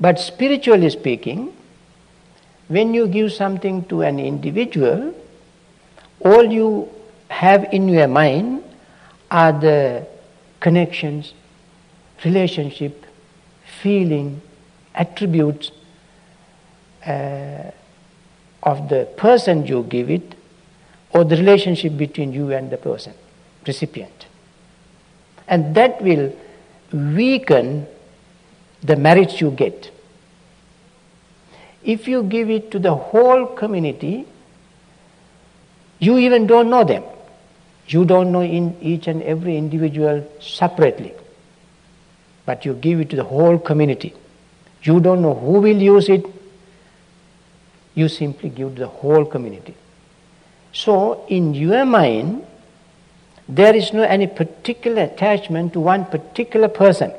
But 0.00 0.18
spiritually 0.18 0.90
speaking, 0.90 1.54
when 2.68 2.94
you 2.94 3.06
give 3.06 3.32
something 3.32 3.84
to 3.86 4.02
an 4.02 4.18
individual, 4.18 5.14
all 6.20 6.44
you 6.44 6.88
have 7.28 7.72
in 7.72 7.88
your 7.88 8.08
mind 8.08 8.62
are 9.30 9.52
the 9.52 10.06
connections, 10.60 11.34
relationship, 12.24 13.04
feeling, 13.82 14.40
attributes 14.94 15.70
uh, 17.06 17.70
of 18.62 18.88
the 18.88 19.06
person 19.16 19.66
you 19.66 19.82
give 19.82 20.10
it 20.10 20.34
or 21.10 21.24
the 21.24 21.36
relationship 21.36 21.96
between 21.96 22.32
you 22.32 22.50
and 22.52 22.70
the 22.70 22.76
person, 22.76 23.12
recipient. 23.66 24.26
And 25.46 25.74
that 25.74 26.00
will 26.00 26.34
weaken 26.92 27.86
the 28.82 28.96
merits 28.96 29.40
you 29.40 29.50
get. 29.50 29.90
If 31.84 32.08
you 32.08 32.22
give 32.22 32.50
it 32.50 32.70
to 32.72 32.78
the 32.78 32.94
whole 32.94 33.46
community, 33.46 34.26
you 35.98 36.18
even 36.18 36.46
don't 36.46 36.70
know 36.70 36.84
them. 36.84 37.04
You 37.86 38.04
don't 38.04 38.32
know 38.32 38.42
in 38.42 38.76
each 38.80 39.06
and 39.06 39.22
every 39.22 39.56
individual 39.56 40.26
separately. 40.40 41.12
But 42.46 42.64
you 42.64 42.74
give 42.74 43.00
it 43.00 43.10
to 43.10 43.16
the 43.16 43.24
whole 43.24 43.58
community. 43.58 44.14
You 44.82 45.00
don't 45.00 45.22
know 45.22 45.34
who 45.34 45.60
will 45.60 45.76
use 45.76 46.08
it. 46.08 46.24
You 47.94 48.08
simply 48.08 48.48
give 48.48 48.74
to 48.74 48.80
the 48.80 48.88
whole 48.88 49.24
community. 49.24 49.74
So, 50.72 51.24
in 51.28 51.54
your 51.54 51.84
mind, 51.84 52.44
there 53.48 53.76
is 53.76 53.92
no 53.92 54.02
any 54.02 54.26
particular 54.26 55.02
attachment 55.02 55.74
to 55.74 55.80
one 55.80 56.06
particular 56.06 56.68
person. 56.68 57.12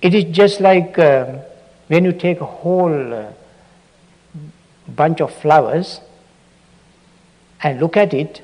It 0.00 0.14
is 0.14 0.24
just 0.24 0.60
like 0.60 0.98
uh, 0.98 1.38
when 1.88 2.04
you 2.04 2.12
take 2.12 2.40
a 2.40 2.46
whole 2.46 3.14
uh, 3.14 3.32
bunch 4.86 5.20
of 5.20 5.34
flowers 5.34 6.00
and 7.62 7.80
look 7.80 7.96
at 7.96 8.14
it, 8.14 8.42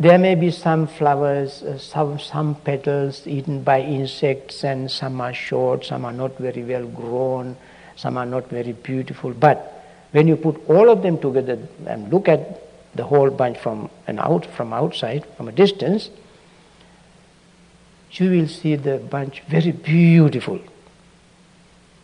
there 0.00 0.18
may 0.18 0.34
be 0.34 0.50
some 0.50 0.86
flowers, 0.86 1.62
uh, 1.62 1.76
some, 1.78 2.18
some 2.18 2.54
petals 2.54 3.26
eaten 3.26 3.62
by 3.62 3.82
insects, 3.82 4.64
and 4.64 4.90
some 4.90 5.20
are 5.20 5.34
short, 5.34 5.84
some 5.84 6.04
are 6.04 6.12
not 6.12 6.36
very 6.38 6.64
well 6.64 6.86
grown, 6.86 7.56
some 7.94 8.16
are 8.16 8.26
not 8.26 8.48
very 8.48 8.72
beautiful. 8.72 9.32
But 9.32 9.84
when 10.12 10.26
you 10.26 10.36
put 10.36 10.60
all 10.68 10.88
of 10.88 11.02
them 11.02 11.18
together 11.18 11.58
and 11.86 12.10
look 12.10 12.28
at 12.28 12.62
the 12.94 13.04
whole 13.04 13.30
bunch 13.30 13.58
from 13.58 13.90
an 14.06 14.18
out 14.18 14.46
from 14.46 14.72
outside, 14.72 15.26
from 15.36 15.48
a 15.48 15.52
distance, 15.52 16.10
you 18.12 18.30
will 18.30 18.48
see 18.48 18.76
the 18.76 18.98
bunch 18.98 19.42
very 19.48 19.72
beautiful. 19.72 20.60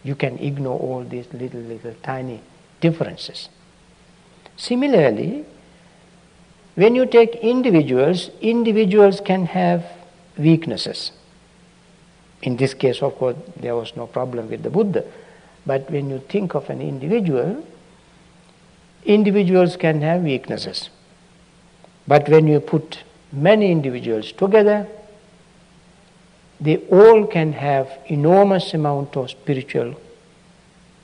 You 0.03 0.15
can 0.15 0.39
ignore 0.39 0.79
all 0.79 1.05
these 1.05 1.27
little, 1.33 1.61
little 1.61 1.95
tiny 2.03 2.41
differences. 2.81 3.49
Similarly, 4.57 5.45
when 6.77 6.95
you 6.95 7.07
take 7.07 7.35
individuals, 7.37 8.31
individuals 8.41 9.21
can 9.21 9.47
have 9.47 9.85
weaknesses. 10.39 11.13
In 12.43 12.57
this 12.57 12.73
case, 12.73 13.03
of 13.03 13.17
course, 13.17 13.37
there 13.57 13.75
was 13.75 13.97
no 13.97 14.07
problem 14.07 14.49
with 14.49 14.63
the 14.63 14.71
Buddha. 14.71 15.05
But 15.67 15.91
when 15.91 16.09
you 16.09 16.21
think 16.29 16.55
of 16.55 16.71
an 16.71 16.81
individual, 16.81 17.65
individuals 19.05 19.77
can 19.77 20.01
have 20.03 20.23
weaknesses. 20.23 20.89
But 22.07 22.29
when 22.29 22.47
you 22.47 22.61
put 22.61 23.03
many 23.33 23.71
individuals 23.71 24.33
together, 24.33 24.87
they 26.61 26.79
all 26.89 27.27
can 27.27 27.53
have 27.53 27.89
enormous 28.07 28.75
amount 28.75 29.17
of 29.17 29.31
spiritual 29.31 29.95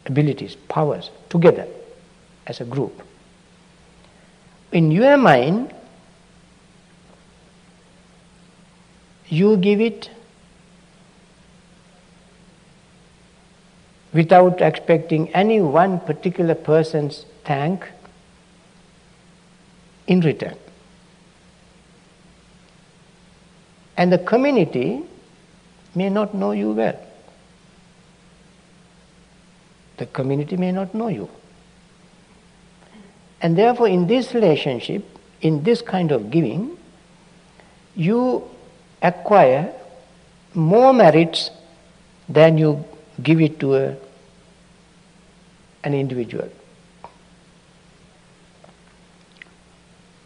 abilities, 0.06 0.56
powers 0.68 1.10
together 1.28 1.66
as 2.46 2.60
a 2.60 2.64
group. 2.64 3.02
In 4.72 4.90
your 4.90 5.16
mind, 5.16 5.72
you 9.28 9.56
give 9.56 9.80
it 9.80 10.10
without 14.12 14.60
expecting 14.60 15.32
any 15.34 15.60
one 15.60 16.00
particular 16.00 16.54
person's 16.54 17.26
thank 17.44 17.88
in 20.06 20.20
return. 20.20 20.56
And 23.96 24.12
the 24.12 24.18
community 24.18 25.02
may 25.96 26.08
not 26.08 26.34
know 26.34 26.52
you 26.52 26.72
well. 26.72 26.98
The 29.96 30.06
community 30.06 30.56
may 30.56 30.72
not 30.72 30.94
know 30.94 31.08
you. 31.08 31.28
And 33.40 33.56
therefore, 33.56 33.88
in 33.88 34.06
this 34.06 34.34
relationship, 34.34 35.04
in 35.40 35.62
this 35.62 35.82
kind 35.82 36.10
of 36.10 36.30
giving, 36.30 36.76
you 37.94 38.48
acquire 39.02 39.72
more 40.54 40.92
merits 40.92 41.50
than 42.28 42.58
you 42.58 42.84
give 43.22 43.40
it 43.40 43.60
to 43.60 43.74
a, 43.74 43.96
an 45.84 45.94
individual. 45.94 46.48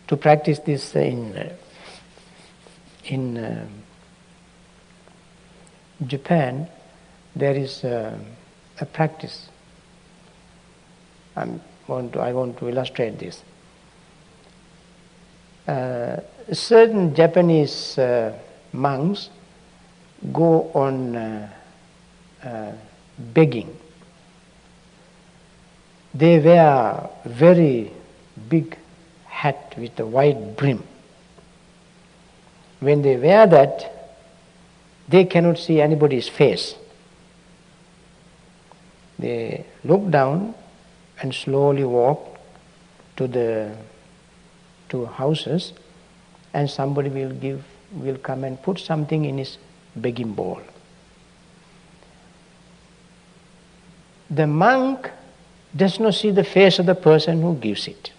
to 0.08 0.16
practice 0.16 0.58
this 0.60 0.96
in 0.96 1.50
in 3.04 3.36
uh, 3.36 3.66
Japan, 6.06 6.68
there 7.34 7.54
is 7.54 7.84
uh, 7.84 8.18
a 8.80 8.86
practice. 8.86 9.48
I'm 11.36 11.60
want 11.88 12.12
to, 12.12 12.20
I 12.20 12.32
want 12.32 12.58
to 12.58 12.68
illustrate 12.68 13.18
this. 13.18 13.42
Uh, 15.66 16.20
certain 16.52 17.14
Japanese 17.14 17.98
uh, 17.98 18.38
monks 18.72 19.30
go 20.32 20.70
on 20.74 21.16
uh, 21.16 21.50
uh, 22.44 22.72
begging. 23.18 23.76
They 26.14 26.38
wear 26.38 27.08
very 27.24 27.92
big 28.48 28.76
hat 29.26 29.74
with 29.76 29.98
a 30.00 30.06
wide 30.06 30.56
brim. 30.56 30.82
When 32.80 33.02
they 33.02 33.16
wear 33.16 33.46
that, 33.46 33.97
they 35.08 35.24
cannot 35.24 35.58
see 35.58 35.80
anybody's 35.80 36.28
face. 36.28 36.74
They 39.18 39.64
look 39.84 40.10
down 40.10 40.54
and 41.20 41.34
slowly 41.34 41.84
walk 41.84 42.38
to 43.16 43.26
the 43.26 43.76
two 44.88 45.06
houses 45.06 45.72
and 46.54 46.70
somebody 46.70 47.08
will 47.08 47.32
give 47.32 47.64
will 47.92 48.18
come 48.18 48.44
and 48.44 48.62
put 48.62 48.78
something 48.78 49.24
in 49.24 49.38
his 49.38 49.56
begging 49.96 50.32
bowl. 50.34 50.60
The 54.30 54.46
monk 54.46 55.10
does 55.74 55.98
not 55.98 56.14
see 56.14 56.30
the 56.30 56.44
face 56.44 56.78
of 56.78 56.86
the 56.86 56.94
person 56.94 57.40
who 57.40 57.54
gives 57.54 57.88
it. 57.88 58.12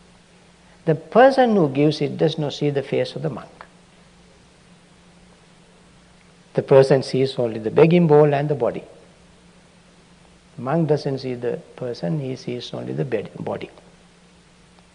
The 0.85 0.95
person 0.95 1.55
who 1.55 1.69
gives 1.69 2.01
it 2.01 2.17
does 2.17 2.39
not 2.39 2.53
see 2.53 2.71
the 2.71 2.81
face 2.81 3.15
of 3.15 3.21
the 3.21 3.29
monk. 3.29 3.58
The 6.53 6.63
person 6.63 7.03
sees 7.03 7.37
only 7.37 7.59
the 7.59 7.71
begging 7.71 8.07
bowl 8.07 8.33
and 8.33 8.49
the 8.49 8.55
body. 8.55 8.83
Monk 10.57 10.89
doesn't 10.89 11.19
see 11.19 11.35
the 11.35 11.59
person, 11.75 12.19
he 12.19 12.35
sees 12.35 12.73
only 12.73 12.93
the 12.93 13.05
body. 13.39 13.69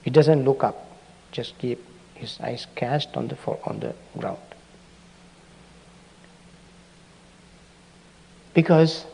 He 0.02 0.10
doesn't 0.10 0.44
look 0.44 0.62
up, 0.62 0.86
just 1.32 1.56
keep 1.58 1.82
his 2.14 2.38
eyes 2.40 2.66
cast 2.74 3.16
on 3.16 3.28
the, 3.28 3.36
on 3.64 3.80
the 3.80 3.94
ground. 4.18 4.38
Because 8.52 9.06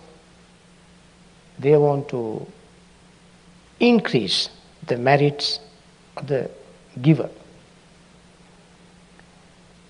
they 1.59 1.77
want 1.77 2.09
to 2.09 2.47
increase 3.79 4.49
the 4.87 4.97
merits 4.97 5.61
of 6.17 6.27
the 6.27 6.51
giver. 7.01 7.31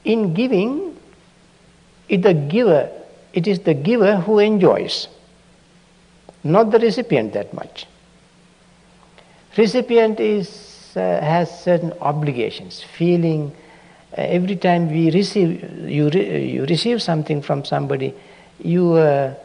In 0.05 0.35
giving, 0.35 0.97
it 2.11 2.23
the 2.23 2.35
giver, 2.35 2.91
it 3.33 3.47
is 3.47 3.61
the 3.61 3.73
giver 3.73 4.17
who 4.17 4.41
enjoys, 4.41 5.07
not 6.43 6.73
the 6.73 6.79
recipient 6.81 7.33
that 7.35 7.55
much. 7.55 7.87
Recipient 9.57 10.19
is, 10.19 10.93
uh, 10.97 11.01
has 11.01 11.63
certain 11.63 11.93
obligations, 12.01 12.83
feeling 12.83 13.53
uh, 14.19 14.23
every 14.23 14.57
time 14.57 14.91
we 14.91 15.13
receive, 15.13 15.89
you, 15.89 16.11
re, 16.11 16.45
you 16.47 16.67
receive 16.67 17.01
something 17.01 17.41
from 17.41 17.65
somebody, 17.65 18.13
your 18.59 19.37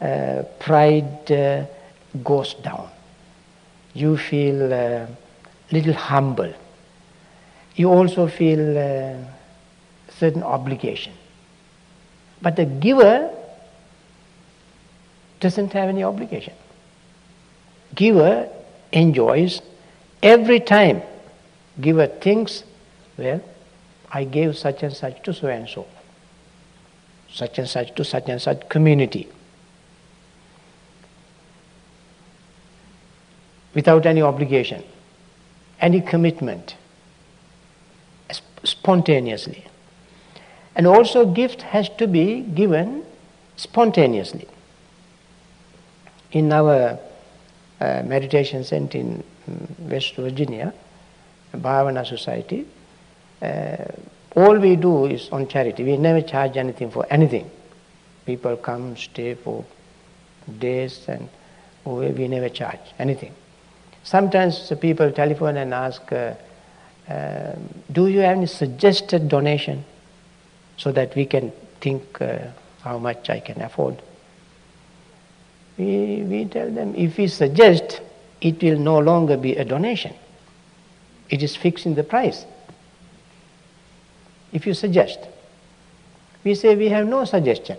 uh, 0.00 0.42
pride 0.58 1.30
uh, 1.30 1.66
goes 2.24 2.54
down. 2.54 2.88
You 3.92 4.16
feel 4.16 4.72
a 4.72 5.02
uh, 5.02 5.06
little 5.70 5.92
humble. 5.92 6.52
You 7.74 7.90
also 7.90 8.26
feel 8.26 8.78
uh, 8.78 9.16
certain 10.08 10.42
obligation. 10.42 11.12
But 12.42 12.56
the 12.56 12.64
giver 12.64 13.30
doesn't 15.40 15.72
have 15.72 15.88
any 15.88 16.02
obligation. 16.02 16.54
Giver 17.94 18.48
enjoys 18.92 19.62
every 20.22 20.60
time. 20.60 21.02
Giver 21.80 22.06
thinks, 22.06 22.64
well, 23.16 23.40
I 24.10 24.24
gave 24.24 24.56
such 24.56 24.82
and 24.82 24.94
such 24.94 25.22
to 25.24 25.34
so 25.34 25.48
and 25.48 25.68
so, 25.68 25.86
such 27.30 27.58
and 27.58 27.68
such 27.68 27.94
to 27.94 28.04
such 28.04 28.28
and 28.28 28.40
such 28.40 28.68
community. 28.68 29.28
Without 33.74 34.06
any 34.06 34.22
obligation, 34.22 34.82
any 35.80 36.00
commitment, 36.00 36.76
spontaneously. 38.64 39.66
And 40.76 40.86
also, 40.86 41.24
gift 41.24 41.62
has 41.62 41.88
to 41.96 42.06
be 42.06 42.42
given 42.42 43.02
spontaneously. 43.56 44.46
In 46.32 46.52
our 46.52 46.98
uh, 47.80 48.02
meditation 48.04 48.62
center 48.62 48.98
in 48.98 49.24
mm, 49.50 49.90
West 49.90 50.16
Virginia, 50.16 50.74
Bhavana 51.54 52.06
Society, 52.06 52.66
uh, 53.40 53.76
all 54.36 54.58
we 54.58 54.76
do 54.76 55.06
is 55.06 55.30
on 55.30 55.48
charity. 55.48 55.82
We 55.82 55.96
never 55.96 56.20
charge 56.20 56.58
anything 56.58 56.90
for 56.90 57.06
anything. 57.08 57.50
People 58.26 58.58
come, 58.58 58.98
stay 58.98 59.34
for 59.34 59.64
days, 60.58 61.08
and 61.08 61.26
we 61.86 62.28
never 62.28 62.50
charge 62.50 62.80
anything. 62.98 63.32
Sometimes 64.04 64.70
people 64.78 65.10
telephone 65.10 65.56
and 65.56 65.72
ask, 65.72 66.12
uh, 66.12 66.34
uh, 67.08 67.54
Do 67.90 68.08
you 68.08 68.20
have 68.20 68.36
any 68.36 68.46
suggested 68.46 69.30
donation? 69.30 69.86
So 70.76 70.92
that 70.92 71.14
we 71.14 71.26
can 71.26 71.52
think 71.80 72.20
uh, 72.20 72.38
how 72.82 72.98
much 72.98 73.30
I 73.30 73.40
can 73.40 73.60
afford. 73.62 74.00
We, 75.78 76.22
we 76.22 76.44
tell 76.46 76.70
them 76.70 76.94
if 76.94 77.18
we 77.18 77.26
suggest, 77.28 78.00
it 78.40 78.62
will 78.62 78.78
no 78.78 78.98
longer 78.98 79.36
be 79.36 79.56
a 79.56 79.64
donation. 79.64 80.14
It 81.28 81.42
is 81.42 81.56
fixing 81.56 81.94
the 81.94 82.04
price. 82.04 82.44
If 84.52 84.66
you 84.66 84.74
suggest, 84.74 85.18
we 86.44 86.54
say 86.54 86.76
we 86.76 86.88
have 86.88 87.06
no 87.06 87.24
suggestion. 87.24 87.78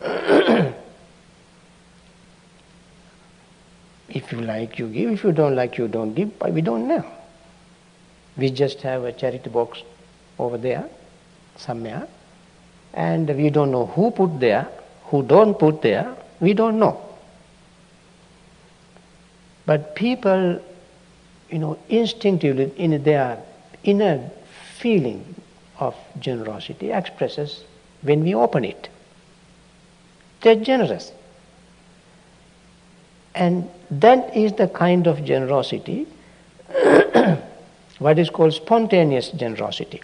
if 4.08 4.30
you 4.30 4.40
like, 4.42 4.78
you 4.78 4.88
give. 4.88 5.10
If 5.10 5.24
you 5.24 5.32
don't 5.32 5.56
like, 5.56 5.78
you 5.78 5.88
don't 5.88 6.12
give. 6.14 6.38
But 6.38 6.52
we 6.52 6.60
don't 6.60 6.86
know. 6.86 7.04
We 8.36 8.50
just 8.50 8.82
have 8.82 9.04
a 9.04 9.12
charity 9.12 9.48
box 9.48 9.82
over 10.38 10.58
there, 10.58 10.88
somewhere, 11.56 12.06
and 12.94 13.28
we 13.28 13.50
don't 13.50 13.70
know 13.70 13.86
who 13.86 14.10
put 14.10 14.40
there, 14.40 14.68
who 15.04 15.22
don't 15.22 15.58
put 15.58 15.82
there, 15.82 16.14
we 16.40 16.54
don't 16.54 16.78
know. 16.78 17.00
But 19.64 19.94
people, 19.94 20.60
you 21.50 21.58
know, 21.58 21.78
instinctively 21.88 22.72
in 22.76 23.02
their 23.02 23.42
inner 23.84 24.30
feeling 24.78 25.34
of 25.78 25.94
generosity 26.18 26.90
expresses 26.90 27.64
when 28.02 28.22
we 28.24 28.34
open 28.34 28.64
it. 28.64 28.88
They're 30.40 30.56
generous. 30.56 31.12
And 33.34 33.70
that 33.90 34.36
is 34.36 34.52
the 34.54 34.68
kind 34.68 35.06
of 35.06 35.24
generosity 35.24 36.06
what 37.98 38.18
is 38.18 38.30
called 38.30 38.52
spontaneous 38.52 39.30
generosity. 39.30 40.02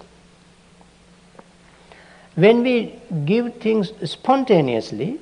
When 2.38 2.62
we 2.62 2.94
give 3.24 3.54
things 3.54 3.92
spontaneously, 4.08 5.18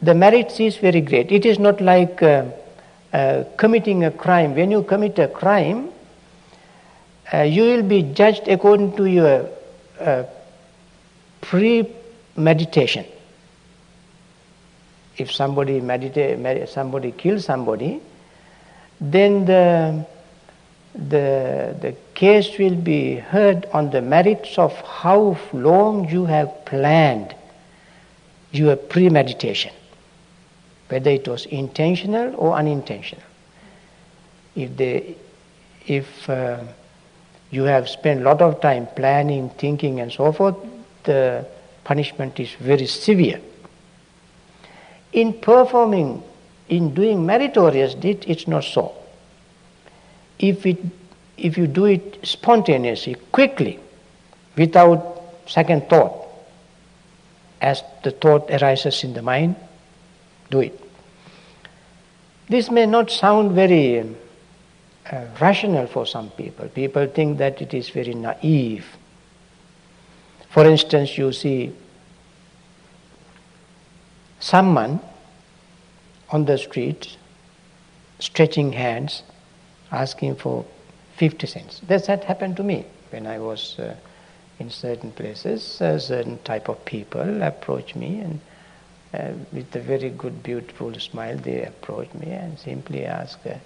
the 0.00 0.14
merit 0.14 0.58
is 0.58 0.78
very 0.78 1.02
great. 1.02 1.30
It 1.30 1.44
is 1.44 1.58
not 1.58 1.82
like 1.82 2.22
uh, 2.22 2.46
uh, 3.12 3.44
committing 3.58 4.04
a 4.04 4.10
crime. 4.10 4.54
When 4.54 4.70
you 4.70 4.82
commit 4.82 5.18
a 5.18 5.28
crime, 5.28 5.90
uh, 7.34 7.42
you 7.42 7.64
will 7.64 7.82
be 7.82 8.02
judged 8.02 8.48
according 8.48 8.96
to 8.96 9.04
your 9.04 9.46
uh, 10.00 10.22
premeditation. 11.42 13.04
If 15.18 15.30
somebody 15.30 15.82
medita- 15.82 16.66
somebody 16.66 17.12
kills 17.12 17.44
somebody, 17.44 18.00
then 19.02 19.44
the 19.44 20.06
the, 20.96 21.76
the 21.80 21.94
case 22.14 22.58
will 22.58 22.74
be 22.74 23.16
heard 23.16 23.66
on 23.72 23.90
the 23.90 24.00
merits 24.00 24.58
of 24.58 24.72
how 24.80 25.38
long 25.52 26.08
you 26.08 26.24
have 26.24 26.64
planned 26.64 27.34
your 28.50 28.76
premeditation, 28.76 29.72
whether 30.88 31.10
it 31.10 31.28
was 31.28 31.44
intentional 31.46 32.34
or 32.36 32.56
unintentional. 32.56 33.24
If, 34.54 34.76
they, 34.76 35.16
if 35.86 36.30
uh, 36.30 36.64
you 37.50 37.64
have 37.64 37.88
spent 37.90 38.20
a 38.20 38.24
lot 38.24 38.40
of 38.40 38.60
time 38.62 38.86
planning, 38.96 39.50
thinking, 39.50 40.00
and 40.00 40.10
so 40.10 40.32
forth, 40.32 40.56
the 41.04 41.46
punishment 41.84 42.40
is 42.40 42.52
very 42.54 42.86
severe. 42.86 43.40
In 45.12 45.34
performing, 45.34 46.22
in 46.68 46.94
doing 46.94 47.26
meritorious 47.26 47.94
deed, 47.94 48.24
it's 48.26 48.48
not 48.48 48.64
so 48.64 48.94
if, 50.38 50.66
it, 50.66 50.78
if 51.36 51.56
you 51.56 51.66
do 51.66 51.86
it 51.86 52.18
spontaneously, 52.22 53.16
quickly, 53.32 53.78
without 54.56 55.22
second 55.46 55.88
thought, 55.88 56.26
as 57.60 57.82
the 58.04 58.10
thought 58.10 58.50
arises 58.50 59.02
in 59.04 59.14
the 59.14 59.22
mind, 59.22 59.56
do 60.50 60.60
it. 60.60 60.80
This 62.48 62.70
may 62.70 62.86
not 62.86 63.10
sound 63.10 63.52
very 63.52 64.00
uh, 64.00 65.24
rational 65.40 65.86
for 65.86 66.06
some 66.06 66.30
people. 66.30 66.68
People 66.68 67.06
think 67.06 67.38
that 67.38 67.60
it 67.60 67.74
is 67.74 67.88
very 67.88 68.14
naive. 68.14 68.86
For 70.50 70.64
instance, 70.64 71.18
you 71.18 71.32
see 71.32 71.72
someone 74.38 75.00
on 76.30 76.44
the 76.44 76.58
street 76.58 77.16
stretching 78.18 78.72
hands 78.72 79.22
asking 79.90 80.36
for 80.36 80.64
50 81.16 81.46
cents. 81.46 81.80
That's 81.86 82.06
that 82.06 82.24
happened 82.24 82.56
to 82.56 82.62
me 82.62 82.84
when 83.10 83.26
I 83.26 83.38
was 83.38 83.78
uh, 83.78 83.94
in 84.58 84.70
certain 84.70 85.12
places. 85.12 85.80
A 85.80 85.98
certain 86.00 86.38
type 86.44 86.68
of 86.68 86.84
people 86.84 87.42
approach 87.42 87.94
me 87.94 88.20
and 88.20 88.40
uh, 89.14 89.32
with 89.52 89.74
a 89.74 89.80
very 89.80 90.10
good, 90.10 90.42
beautiful 90.42 90.92
smile, 90.94 91.36
they 91.38 91.64
approach 91.64 92.12
me 92.14 92.32
and 92.32 92.58
simply 92.58 93.04
ask 93.04 93.44
a 93.46 93.60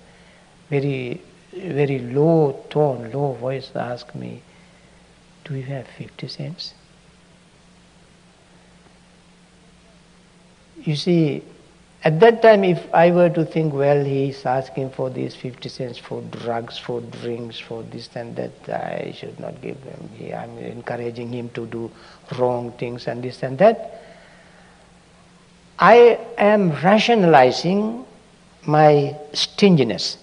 very, 0.68 1.20
very 1.52 1.98
low 1.98 2.64
tone, 2.70 3.10
low 3.10 3.32
voice, 3.32 3.70
ask 3.74 4.14
me, 4.14 4.42
"Do 5.44 5.54
you 5.54 5.64
have 5.64 5.86
50 5.98 6.28
cents?" 6.28 6.74
You 10.84 10.96
see, 10.96 11.42
at 12.02 12.18
that 12.20 12.40
time, 12.40 12.64
if 12.64 12.92
I 12.94 13.10
were 13.10 13.28
to 13.28 13.44
think, 13.44 13.74
well, 13.74 14.02
he's 14.02 14.46
asking 14.46 14.90
for 14.90 15.10
these 15.10 15.34
50 15.34 15.68
cents 15.68 15.98
for 15.98 16.22
drugs, 16.22 16.78
for 16.78 17.02
drinks, 17.02 17.58
for 17.58 17.82
this 17.82 18.08
and 18.14 18.34
that, 18.36 18.68
I 18.68 19.12
should 19.14 19.38
not 19.38 19.60
give 19.60 19.76
him. 19.82 20.08
I'm 20.34 20.56
encouraging 20.58 21.30
him 21.32 21.50
to 21.50 21.66
do 21.66 21.90
wrong 22.38 22.72
things 22.72 23.06
and 23.06 23.22
this 23.22 23.42
and 23.42 23.58
that. 23.58 24.02
I 25.78 26.18
am 26.38 26.70
rationalizing 26.70 28.06
my 28.66 29.14
stinginess. 29.34 30.16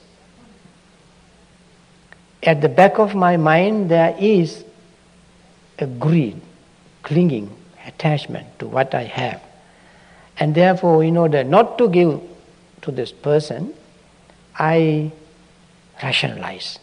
At 2.41 2.61
the 2.61 2.69
back 2.69 2.97
of 2.97 3.13
my 3.13 3.37
mind, 3.37 3.91
there 3.91 4.15
is 4.17 4.65
a 5.77 5.85
greed, 5.85 6.41
clinging, 7.03 7.55
attachment 7.85 8.47
to 8.59 8.67
what 8.67 8.95
I 8.95 9.03
have. 9.03 9.46
And 10.39 10.53
therefore, 10.53 11.03
in 11.03 11.17
order 11.17 11.43
not 11.43 11.77
to 11.79 11.89
give 11.89 12.21
to 12.81 12.91
this 12.91 13.11
person, 13.11 13.73
I 14.57 15.11
rationalize. 16.01 16.79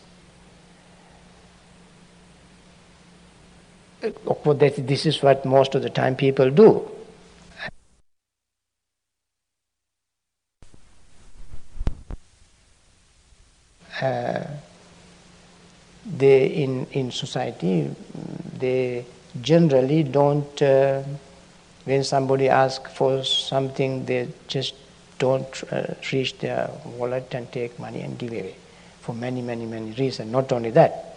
This 4.01 5.07
is 5.07 5.23
what 5.23 5.45
most 5.45 5.75
of 5.75 5.83
the 5.83 5.91
time 5.91 6.17
people 6.17 6.51
do. 6.51 6.91
Uh, 14.01 14.45
they 16.05 16.47
in 16.47 16.87
in 16.93 17.11
society 17.11 17.91
they 18.59 19.07
generally 19.41 20.03
don't 20.03 20.61
uh, 20.61 21.03
when 21.85 22.03
somebody 22.05 22.49
asks 22.49 22.93
for 22.93 23.25
something, 23.25 24.05
they 24.07 24.29
just 24.49 24.75
don't 25.19 25.73
uh, 25.73 25.95
reach 26.13 26.39
their 26.39 26.71
wallet 26.97 27.35
and 27.35 27.51
take 27.53 27.79
money 27.79 28.01
and 28.01 28.19
give 28.19 28.33
away 28.33 28.57
for 29.01 29.15
many, 29.15 29.43
many, 29.43 29.67
many 29.67 29.93
reasons. 29.93 30.33
Not 30.33 30.51
only 30.53 30.71
that. 30.71 31.17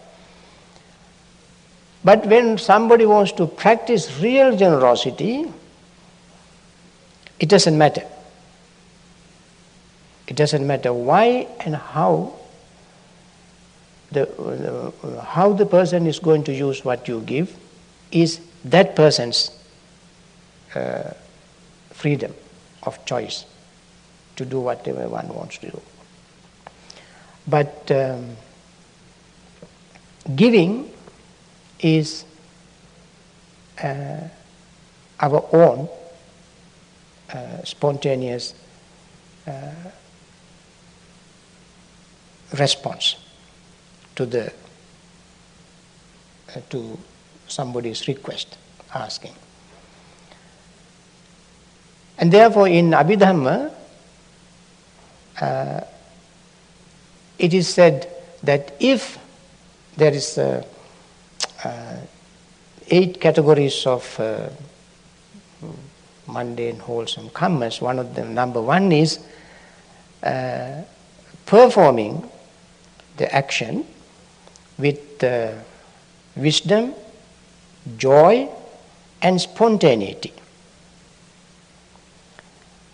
But 2.04 2.26
when 2.26 2.58
somebody 2.58 3.06
wants 3.06 3.32
to 3.34 3.48
practice 3.48 4.20
real 4.22 4.56
generosity, 4.56 5.52
it 7.40 7.50
doesn't 7.50 7.78
matter. 7.78 8.04
It 10.28 10.36
doesn't 10.36 10.66
matter 10.68 10.94
why 10.94 11.48
and 11.62 11.76
how 11.76 12.34
the, 14.12 14.30
uh, 14.38 15.22
how 15.22 15.54
the 15.54 15.66
person 15.66 16.08
is 16.08 16.20
going 16.20 16.44
to 16.46 16.54
use 16.54 16.84
what 16.84 17.08
you 17.08 17.22
give 17.22 17.56
is 18.12 18.40
that 18.66 18.96
person's 18.96 19.57
uh, 20.78 21.14
freedom 21.92 22.34
of 22.84 23.04
choice 23.06 23.46
to 24.36 24.46
do 24.46 24.60
whatever 24.60 25.08
one 25.10 25.28
wants 25.30 25.58
to 25.58 25.72
do. 25.72 25.82
But 27.48 27.92
um, 27.92 28.36
giving 30.36 30.92
is 31.80 32.26
uh, 33.84 34.28
our 35.20 35.46
own 35.54 35.90
uh, 37.34 37.64
spontaneous 37.64 38.54
uh, 39.48 39.72
response 42.58 43.16
to 44.16 44.26
the 44.26 44.52
uh, 46.56 46.62
to 46.70 46.98
somebody's 47.48 48.08
request 48.08 48.58
asking. 48.94 49.34
And 52.18 52.32
therefore, 52.32 52.68
in 52.68 52.92
Abhidhamma, 52.92 53.72
uh, 55.40 55.82
it 57.38 57.54
is 57.54 57.68
said 57.68 58.10
that 58.44 58.76
if 58.80 59.20
there 59.96 60.14
is 60.14 60.38
uh, 60.38 60.66
uh, 61.64 61.98
eight 62.90 63.22
categories 63.22 63.86
of 63.86 64.20
uh, 64.20 64.50
mundane, 66.28 66.80
wholesome 66.80 67.30
karmas, 67.30 67.82
one 67.82 68.00
of 68.00 68.16
them, 68.16 68.34
number 68.34 68.62
one 68.62 68.92
is 68.92 69.20
uh, 70.24 70.82
performing 71.46 72.28
the 73.18 73.34
action 73.34 73.86
with 74.78 75.24
uh, 75.24 75.54
wisdom, 76.36 76.94
joy, 77.98 78.48
and 79.22 79.40
spontaneity. 79.40 80.34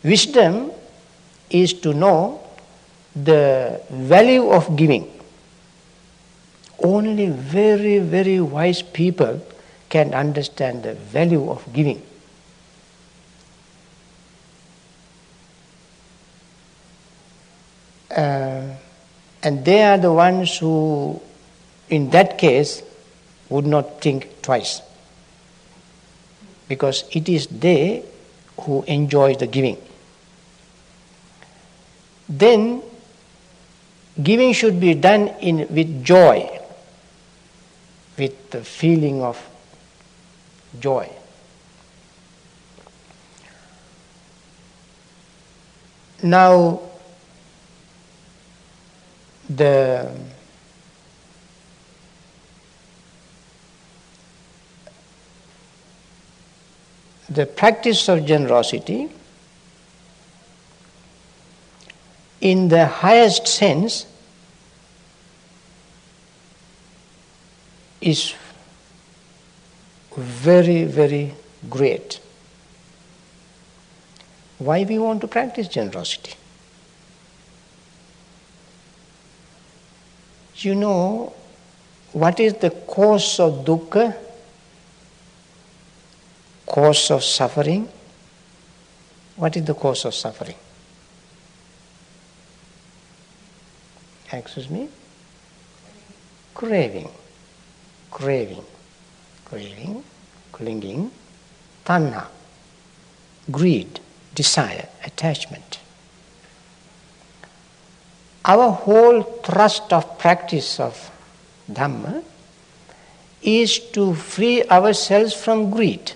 Wisdom 0.03 0.71
is 1.49 1.73
to 1.73 1.93
know 1.93 2.41
the 3.15 3.81
value 3.89 4.49
of 4.49 4.75
giving. 4.75 5.09
Only 6.83 7.27
very, 7.29 7.99
very 7.99 8.41
wise 8.41 8.81
people 8.81 9.39
can 9.87 10.13
understand 10.13 10.83
the 10.83 10.95
value 10.95 11.49
of 11.49 11.63
giving. 11.71 12.01
Uh, 18.11 18.75
and 19.41 19.63
they 19.63 19.83
are 19.83 19.97
the 19.97 20.11
ones 20.11 20.57
who, 20.57 21.21
in 21.89 22.09
that 22.09 22.37
case, 22.37 22.83
would 23.47 23.65
not 23.65 24.01
think 24.01 24.41
twice. 24.41 24.81
Because 26.67 27.05
it 27.11 27.29
is 27.29 27.47
they 27.47 28.03
who 28.59 28.83
enjoy 28.83 29.35
the 29.35 29.47
giving 29.47 29.77
then 32.29 32.81
giving 34.21 34.53
should 34.53 34.79
be 34.79 34.93
done 34.93 35.27
in, 35.39 35.67
with 35.69 36.03
joy, 36.03 36.49
with 38.17 38.51
the 38.51 38.63
feeling 38.63 39.21
of 39.21 39.41
joy. 40.79 41.09
Now, 46.21 46.79
the 49.49 50.09
the 57.29 57.45
practice 57.45 58.07
of 58.09 58.25
generosity 58.25 59.09
in 62.43 62.67
the 62.67 62.85
highest 62.85 63.47
sense 63.47 64.05
is 68.01 68.35
very, 70.17 70.83
very 70.83 71.33
great. 71.69 72.19
Why 74.57 74.83
we 74.83 74.99
want 74.99 75.21
to 75.21 75.27
practice 75.27 75.69
generosity? 75.69 76.33
You 80.57 80.75
know 80.75 81.33
what 82.11 82.41
is 82.41 82.55
the 82.55 82.71
cause 82.71 83.39
of 83.39 83.63
dukkha, 83.63 84.17
cause 86.65 87.09
of 87.09 87.23
suffering? 87.23 87.87
What 89.37 89.55
is 89.55 89.63
the 89.63 89.73
cause 89.73 90.03
of 90.03 90.13
suffering? 90.13 90.55
Excuse 94.37 94.69
me, 94.69 94.89
craving, 96.53 97.09
craving, 98.09 98.63
craving, 99.45 100.03
clinging, 100.51 101.11
tanha, 101.85 102.27
greed, 103.51 103.99
desire, 104.33 104.87
attachment. 105.05 105.79
Our 108.45 108.71
whole 108.71 109.21
thrust 109.21 109.93
of 109.93 110.17
practice 110.17 110.79
of 110.79 111.11
Dhamma 111.71 112.23
is 113.41 113.79
to 113.91 114.13
free 114.15 114.63
ourselves 114.63 115.33
from 115.33 115.69
greed, 115.69 116.13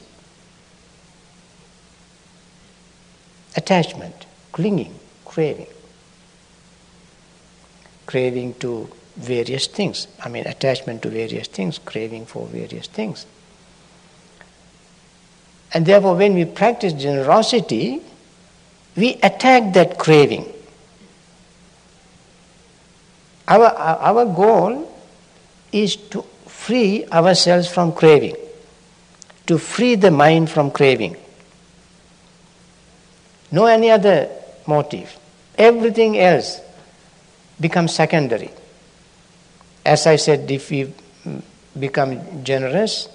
attachment, 3.56 4.26
clinging, 4.52 4.94
craving. 5.24 5.68
Craving 8.08 8.56
to 8.56 8.90
various 9.16 9.68
things. 9.68 10.08
I 10.24 10.30
mean, 10.30 10.48
attachment 10.48 11.04
to 11.04 11.10
various 11.10 11.48
things, 11.48 11.78
craving 11.78 12.26
for 12.26 12.48
various 12.48 12.88
things. 12.88 13.28
And 15.74 15.86
therefore, 15.86 16.16
when 16.16 16.34
we 16.34 16.46
practice 16.46 16.94
generosity, 16.94 18.02
we 18.96 19.20
attack 19.22 19.74
that 19.74 20.00
craving. 20.00 20.52
Our, 23.48 23.66
our 23.66 24.26
goal 24.26 24.92
is 25.72 25.96
to 25.96 26.24
free 26.48 27.06
ourselves 27.08 27.68
from 27.68 27.94
craving, 27.94 28.36
to 29.46 29.58
free 29.58 29.96
the 29.96 30.12
mind 30.12 30.50
from 30.50 30.72
craving. 30.72 31.16
No 33.52 33.66
any 33.66 33.90
other 33.90 34.30
motive. 34.66 35.18
Everything 35.58 36.20
else 36.20 36.60
becomes 37.60 37.94
secondary. 37.94 38.52
As 39.86 40.06
I 40.06 40.18
said, 40.18 40.50
if 40.52 40.70
we 40.70 40.94
become 41.80 42.44
generous, 42.44 43.10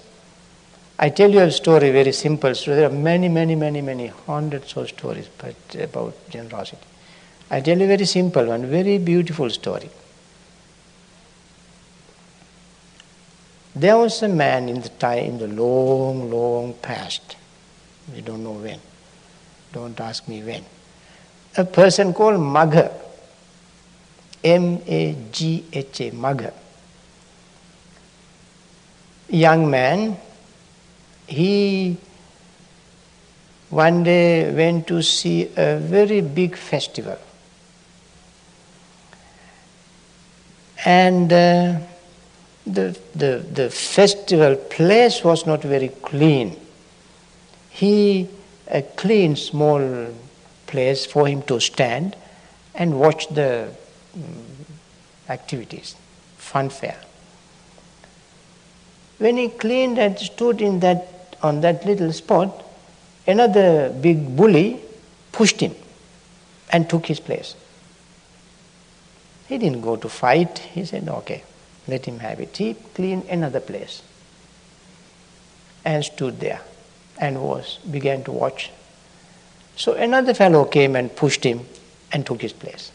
I 0.97 1.09
tell 1.09 1.29
you 1.29 1.39
a 1.39 1.51
story, 1.51 1.91
very 1.91 2.11
simple 2.11 2.53
story. 2.55 2.77
There 2.77 2.89
are 2.89 2.93
many, 2.93 3.29
many, 3.29 3.55
many, 3.55 3.81
many 3.81 4.07
hundreds 4.07 4.75
of 4.77 4.87
stories 4.89 5.27
but 5.37 5.55
about 5.75 6.13
generosity. 6.29 6.81
I 7.49 7.61
tell 7.61 7.77
you 7.77 7.85
a 7.85 7.87
very 7.87 8.05
simple 8.05 8.45
one, 8.45 8.65
very 8.67 8.97
beautiful 8.97 9.49
story. 9.49 9.89
There 13.75 13.97
was 13.97 14.21
a 14.21 14.27
man 14.27 14.69
in 14.69 14.81
the 14.81 14.89
time, 14.89 15.25
in 15.25 15.37
the 15.39 15.47
long, 15.47 16.29
long 16.29 16.73
past. 16.75 17.35
We 18.13 18.21
don't 18.21 18.43
know 18.43 18.53
when. 18.53 18.79
Don't 19.71 19.99
ask 19.99 20.27
me 20.27 20.43
when. 20.43 20.63
A 21.57 21.65
person 21.65 22.13
called 22.13 22.39
Magha. 22.39 22.91
M 24.43 24.81
A 24.87 25.15
G 25.31 25.65
H 25.71 26.01
A, 26.01 26.11
Magha. 26.11 26.53
Young 29.29 29.69
man, 29.69 30.17
he 31.27 31.97
one 33.69 34.03
day 34.03 34.53
went 34.53 34.85
to 34.87 35.01
see 35.01 35.49
a 35.55 35.77
very 35.77 36.21
big 36.21 36.55
festival. 36.55 37.17
And 40.85 41.31
uh, 41.31 41.79
the, 42.67 42.97
the, 43.15 43.45
the 43.51 43.69
festival 43.69 44.55
place 44.55 45.23
was 45.23 45.47
not 45.47 45.63
very 45.63 45.89
clean. 45.89 46.59
He 47.69 48.27
a 48.67 48.81
clean 48.81 49.35
small 49.35 50.13
place 50.67 51.05
for 51.05 51.27
him 51.27 51.41
to 51.43 51.59
stand 51.59 52.15
and 52.75 52.99
watch 52.99 53.27
the 53.29 53.69
Mm, 54.17 54.43
activities, 55.29 55.95
funfair. 56.37 56.95
When 59.17 59.37
he 59.37 59.49
cleaned 59.49 59.97
and 59.97 60.19
stood 60.19 60.61
in 60.61 60.79
that 60.81 61.37
on 61.41 61.61
that 61.61 61.85
little 61.85 62.13
spot, 62.13 62.63
another 63.25 63.89
big 63.89 64.35
bully 64.35 64.79
pushed 65.31 65.59
him 65.59 65.75
and 66.71 66.89
took 66.89 67.07
his 67.07 67.19
place. 67.19 67.55
He 69.47 69.57
didn't 69.57 69.81
go 69.81 69.95
to 69.95 70.09
fight. 70.09 70.59
He 70.59 70.85
said, 70.85 71.09
"Okay, 71.09 71.43
let 71.87 72.05
him 72.05 72.19
have 72.19 72.39
it." 72.39 72.55
He 72.55 72.75
cleaned 72.93 73.25
another 73.25 73.59
place 73.59 74.01
and 75.83 76.05
stood 76.05 76.39
there 76.39 76.61
and 77.17 77.41
was 77.41 77.79
began 77.89 78.23
to 78.25 78.31
watch. 78.31 78.69
So 79.75 79.93
another 79.93 80.33
fellow 80.33 80.65
came 80.65 80.95
and 80.95 81.15
pushed 81.15 81.43
him 81.43 81.65
and 82.11 82.25
took 82.25 82.41
his 82.41 82.53
place. 82.53 82.91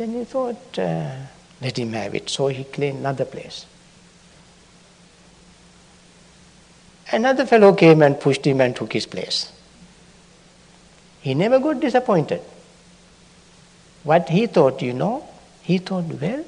Then 0.00 0.14
he 0.14 0.24
thought, 0.24 0.78
uh, 0.78 1.10
let 1.60 1.78
him 1.78 1.92
have 1.92 2.14
it. 2.14 2.30
So 2.30 2.46
he 2.46 2.64
cleaned 2.64 3.00
another 3.00 3.26
place. 3.26 3.66
Another 7.12 7.44
fellow 7.44 7.74
came 7.74 8.00
and 8.00 8.18
pushed 8.18 8.46
him 8.46 8.62
and 8.62 8.74
took 8.74 8.94
his 8.94 9.04
place. 9.04 9.52
He 11.20 11.34
never 11.34 11.58
got 11.58 11.80
disappointed. 11.80 12.40
What 14.02 14.30
he 14.30 14.46
thought, 14.46 14.80
you 14.80 14.94
know, 14.94 15.28
he 15.60 15.76
thought, 15.76 16.06
well, 16.18 16.46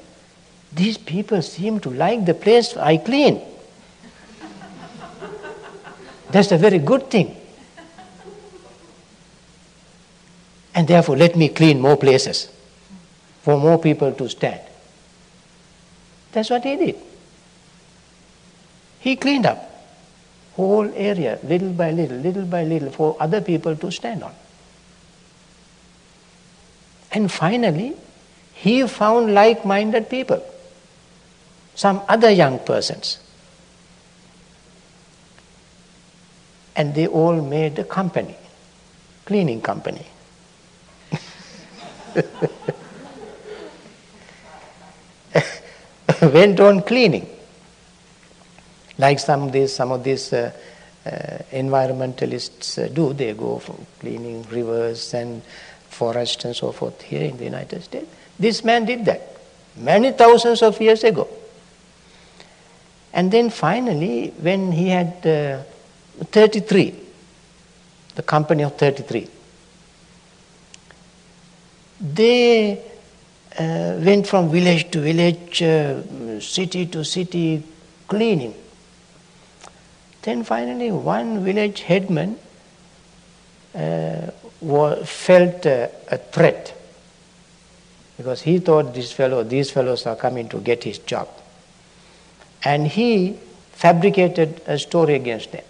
these 0.71 0.97
people 0.97 1.43
seem 1.43 1.79
to 1.81 1.91
like 1.91 2.25
the 2.25 2.33
place 2.33 2.75
I 2.75 2.97
clean. 2.97 3.39
That's 6.31 6.51
a 6.51 6.57
very 6.57 6.79
good 6.79 7.11
thing. 7.11 7.35
And 10.73 10.87
therefore, 10.87 11.17
let 11.17 11.35
me 11.35 11.49
clean 11.49 11.79
more 11.79 11.97
places 11.97 12.49
for 13.43 13.57
more 13.57 13.77
people 13.77 14.11
to 14.13 14.29
stand. 14.29 14.61
That's 16.31 16.49
what 16.49 16.63
he 16.63 16.75
did. 16.77 16.95
He 18.99 19.15
cleaned 19.17 19.45
up 19.45 19.69
whole 20.55 20.89
area 20.95 21.39
little 21.43 21.73
by 21.73 21.91
little, 21.91 22.17
little 22.17 22.45
by 22.45 22.63
little 22.63 22.89
for 22.89 23.17
other 23.19 23.41
people 23.41 23.75
to 23.75 23.91
stand 23.91 24.23
on. 24.23 24.33
And 27.11 27.31
finally, 27.31 27.95
he 28.53 28.87
found 28.87 29.33
like 29.33 29.65
minded 29.65 30.09
people, 30.09 30.43
some 31.75 32.01
other 32.07 32.29
young 32.31 32.59
persons. 32.59 33.19
And 36.75 36.95
they 36.95 37.07
all 37.07 37.41
made 37.41 37.77
a 37.77 37.83
company, 37.83 38.35
cleaning 39.25 39.61
company. 39.61 40.05
Went 46.21 46.59
on 46.59 46.81
cleaning 46.81 47.27
like 48.97 49.19
some 49.19 49.43
of 49.43 49.51
these, 49.51 49.73
some 49.73 49.91
of 49.91 50.03
these 50.03 50.31
uh, 50.33 50.51
uh, 51.05 51.09
environmentalists 51.51 52.83
uh, 52.83 52.87
do. 52.87 53.13
They 53.13 53.33
go 53.33 53.59
for 53.59 53.75
cleaning 53.99 54.43
rivers 54.43 55.13
and 55.13 55.41
forests 55.89 56.45
and 56.45 56.55
so 56.55 56.71
forth 56.71 57.01
here 57.01 57.23
in 57.23 57.37
the 57.37 57.43
United 57.43 57.83
States. 57.83 58.07
This 58.37 58.63
man 58.63 58.85
did 58.85 59.05
that 59.05 59.37
many 59.75 60.11
thousands 60.11 60.61
of 60.61 60.79
years 60.79 61.03
ago. 61.03 61.27
And 63.13 63.31
then 63.31 63.49
finally, 63.49 64.29
when 64.39 64.71
he 64.71 64.89
had 64.89 65.25
uh, 65.25 65.63
33, 66.25 66.95
the 68.15 68.23
company 68.23 68.63
of 68.63 68.75
33, 68.75 69.27
they 72.01 72.81
uh, 73.59 73.99
went 73.99 74.27
from 74.27 74.49
village 74.49 74.89
to 74.91 75.01
village, 75.01 75.61
uh, 75.61 76.39
city 76.39 76.85
to 76.87 77.03
city, 77.03 77.63
cleaning 78.07 78.53
then 80.23 80.43
finally, 80.45 80.89
one 80.89 81.43
village 81.43 81.81
headman 81.81 82.37
uh, 83.75 84.27
felt 85.03 85.65
a 85.65 86.21
threat 86.31 86.73
because 88.15 88.41
he 88.41 88.59
thought 88.59 88.93
this 88.93 89.11
fellow, 89.11 89.43
these 89.43 89.69
fellows 89.69 90.05
are 90.05 90.15
coming 90.15 90.47
to 90.49 90.59
get 90.59 90.85
his 90.85 90.99
job. 90.99 91.27
And 92.63 92.87
he 92.87 93.37
fabricated 93.73 94.61
a 94.65 94.79
story 94.79 95.15
against 95.15 95.51
them. 95.51 95.65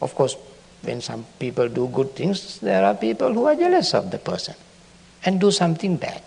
Of 0.00 0.14
course, 0.14 0.36
when 0.80 1.02
some 1.02 1.26
people 1.38 1.68
do 1.68 1.88
good 1.88 2.16
things, 2.16 2.58
there 2.60 2.86
are 2.86 2.94
people 2.94 3.34
who 3.34 3.44
are 3.44 3.54
jealous 3.54 3.92
of 3.92 4.10
the 4.10 4.18
person 4.18 4.54
and 5.26 5.38
do 5.38 5.50
something 5.50 5.96
bad. 5.96 6.22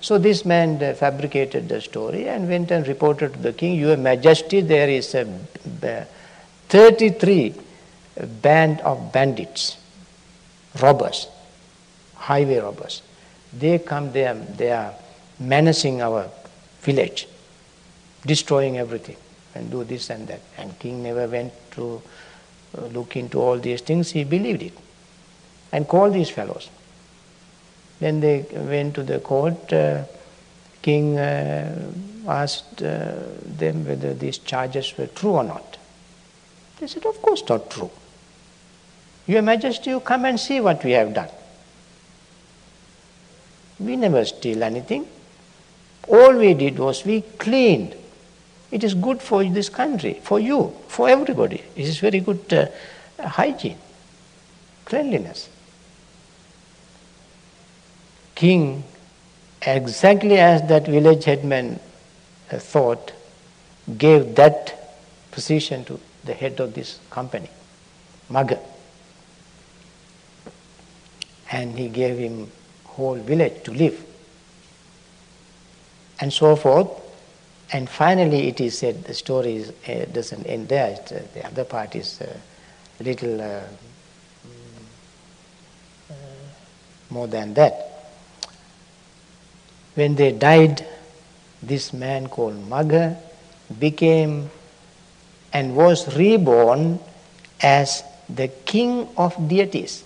So 0.00 0.16
this 0.16 0.44
man 0.44 0.82
uh, 0.82 0.94
fabricated 0.94 1.68
the 1.68 1.80
story 1.80 2.28
and 2.28 2.48
went 2.48 2.70
and 2.70 2.86
reported 2.88 3.34
to 3.34 3.38
the 3.38 3.52
king, 3.52 3.78
Your 3.78 3.96
Majesty, 3.96 4.62
there 4.62 4.88
is 4.88 5.14
a 5.14 5.26
33 6.68 7.54
band 8.42 8.80
of 8.80 9.12
bandits, 9.12 9.76
robbers, 10.80 11.28
highway 12.14 12.58
robbers. 12.58 13.02
They 13.52 13.78
come 13.78 14.12
there, 14.12 14.34
they 14.34 14.70
are 14.72 14.94
menacing 15.38 16.00
our 16.00 16.30
village, 16.80 17.28
destroying 18.24 18.78
everything, 18.78 19.16
and 19.54 19.70
do 19.70 19.84
this 19.84 20.08
and 20.10 20.26
that. 20.28 20.40
And 20.56 20.78
king 20.78 21.02
never 21.02 21.26
went 21.26 21.52
to 21.72 22.00
uh, 22.76 22.86
look 22.86 23.16
into 23.16 23.40
all 23.40 23.58
these 23.58 23.80
things, 23.80 24.10
he 24.12 24.24
believed 24.24 24.62
it 24.62 24.72
and 25.72 25.86
called 25.86 26.14
these 26.14 26.30
fellows. 26.30 26.68
Then 28.00 28.20
they 28.20 28.46
went 28.52 28.94
to 28.94 29.02
the 29.02 29.20
court. 29.20 29.72
Uh, 29.72 30.04
king 30.82 31.18
uh, 31.18 31.92
asked 32.26 32.82
uh, 32.82 33.12
them 33.44 33.86
whether 33.86 34.14
these 34.14 34.38
charges 34.38 34.96
were 34.96 35.06
true 35.06 35.32
or 35.32 35.44
not. 35.44 35.76
They 36.78 36.86
said, 36.86 37.04
Of 37.04 37.20
course, 37.20 37.42
not 37.48 37.70
true. 37.70 37.90
Your 39.26 39.42
Majesty, 39.42 39.90
you 39.90 40.00
come 40.00 40.24
and 40.24 40.40
see 40.40 40.60
what 40.60 40.82
we 40.82 40.92
have 40.92 41.14
done. 41.14 41.28
We 43.78 43.96
never 43.96 44.24
steal 44.24 44.62
anything. 44.62 45.06
All 46.08 46.34
we 46.34 46.54
did 46.54 46.78
was 46.78 47.04
we 47.04 47.20
cleaned. 47.20 47.94
It 48.70 48.84
is 48.84 48.94
good 48.94 49.20
for 49.20 49.44
this 49.44 49.68
country, 49.68 50.20
for 50.22 50.40
you, 50.40 50.74
for 50.88 51.08
everybody. 51.08 51.62
It 51.76 51.86
is 51.86 51.98
very 51.98 52.20
good 52.20 52.52
uh, 52.52 52.66
hygiene, 53.28 53.78
cleanliness. 54.84 55.48
King, 58.40 58.84
exactly 59.60 60.38
as 60.38 60.66
that 60.68 60.86
village 60.86 61.24
headman 61.24 61.78
thought, 62.48 63.12
gave 63.98 64.34
that 64.36 64.96
position 65.30 65.84
to 65.84 66.00
the 66.24 66.32
head 66.32 66.58
of 66.58 66.72
this 66.72 67.00
company, 67.10 67.50
Magha. 68.30 68.58
And 71.52 71.78
he 71.78 71.90
gave 71.90 72.16
him 72.16 72.50
whole 72.84 73.16
village 73.16 73.62
to 73.64 73.72
live. 73.72 74.02
And 76.18 76.32
so 76.32 76.56
forth. 76.56 76.88
And 77.74 77.90
finally, 77.90 78.48
it 78.48 78.58
is 78.62 78.78
said 78.78 79.04
the 79.04 79.12
story 79.12 79.56
is, 79.56 79.72
uh, 79.86 80.06
doesn't 80.10 80.46
end 80.46 80.68
there. 80.68 80.92
It, 80.92 81.12
uh, 81.12 81.20
the 81.34 81.46
other 81.46 81.64
part 81.64 81.94
is 81.94 82.22
uh, 82.22 82.38
little 83.00 83.38
uh, 83.38 83.44
mm, 83.44 84.80
uh, 86.10 86.14
more 87.10 87.26
than 87.26 87.52
that. 87.52 87.89
When 89.94 90.14
they 90.14 90.32
died, 90.32 90.86
this 91.62 91.92
man 91.92 92.28
called 92.28 92.68
Magha 92.68 93.16
became 93.78 94.50
and 95.52 95.76
was 95.76 96.16
reborn 96.16 97.00
as 97.60 98.02
the 98.28 98.48
king 98.48 99.08
of 99.16 99.36
deities, 99.48 100.04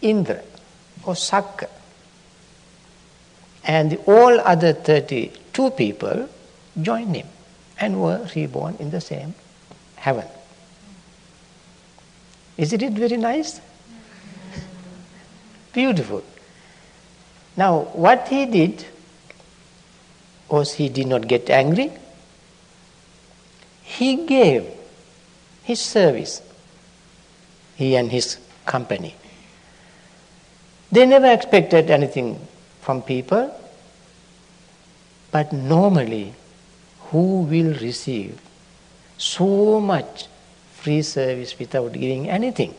Indra 0.00 0.42
or 1.04 1.14
Sakka. 1.14 1.68
And 3.64 3.98
all 4.06 4.40
other 4.40 4.72
32 4.72 5.70
people 5.70 6.28
joined 6.80 7.14
him 7.14 7.28
and 7.78 8.00
were 8.00 8.28
reborn 8.34 8.76
in 8.80 8.90
the 8.90 9.00
same 9.00 9.34
heaven. 9.96 10.26
Isn't 12.56 12.82
it 12.82 12.92
very 12.92 13.16
nice? 13.16 13.60
Beautiful. 15.72 16.22
Now, 17.56 17.80
what 17.92 18.28
he 18.28 18.46
did 18.46 18.86
was 20.48 20.74
he 20.74 20.88
did 20.88 21.06
not 21.06 21.28
get 21.28 21.50
angry. 21.50 21.92
He 23.82 24.26
gave 24.26 24.66
his 25.62 25.80
service, 25.80 26.40
he 27.76 27.94
and 27.96 28.10
his 28.10 28.38
company. 28.64 29.14
They 30.90 31.06
never 31.06 31.30
expected 31.30 31.90
anything 31.90 32.38
from 32.80 33.02
people, 33.02 33.54
but 35.30 35.52
normally, 35.52 36.34
who 37.10 37.42
will 37.42 37.74
receive 37.80 38.40
so 39.18 39.80
much 39.80 40.26
free 40.74 41.02
service 41.02 41.58
without 41.58 41.92
giving 41.92 42.28
anything? 42.28 42.74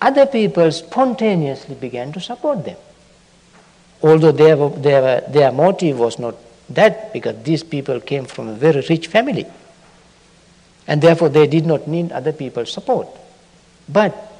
Other 0.00 0.26
people 0.26 0.70
spontaneously 0.72 1.76
began 1.76 2.12
to 2.12 2.20
support 2.20 2.64
them. 2.64 2.76
Although 4.02 4.32
their, 4.32 4.56
their, 4.70 5.20
their 5.22 5.52
motive 5.52 5.98
was 5.98 6.18
not 6.18 6.34
that, 6.70 7.12
because 7.12 7.42
these 7.44 7.62
people 7.62 8.00
came 8.00 8.24
from 8.24 8.48
a 8.48 8.54
very 8.54 8.84
rich 8.88 9.06
family. 9.06 9.46
And 10.86 11.00
therefore, 11.00 11.28
they 11.28 11.46
did 11.46 11.66
not 11.66 11.86
need 11.86 12.10
other 12.10 12.32
people's 12.32 12.72
support. 12.72 13.08
But 13.88 14.32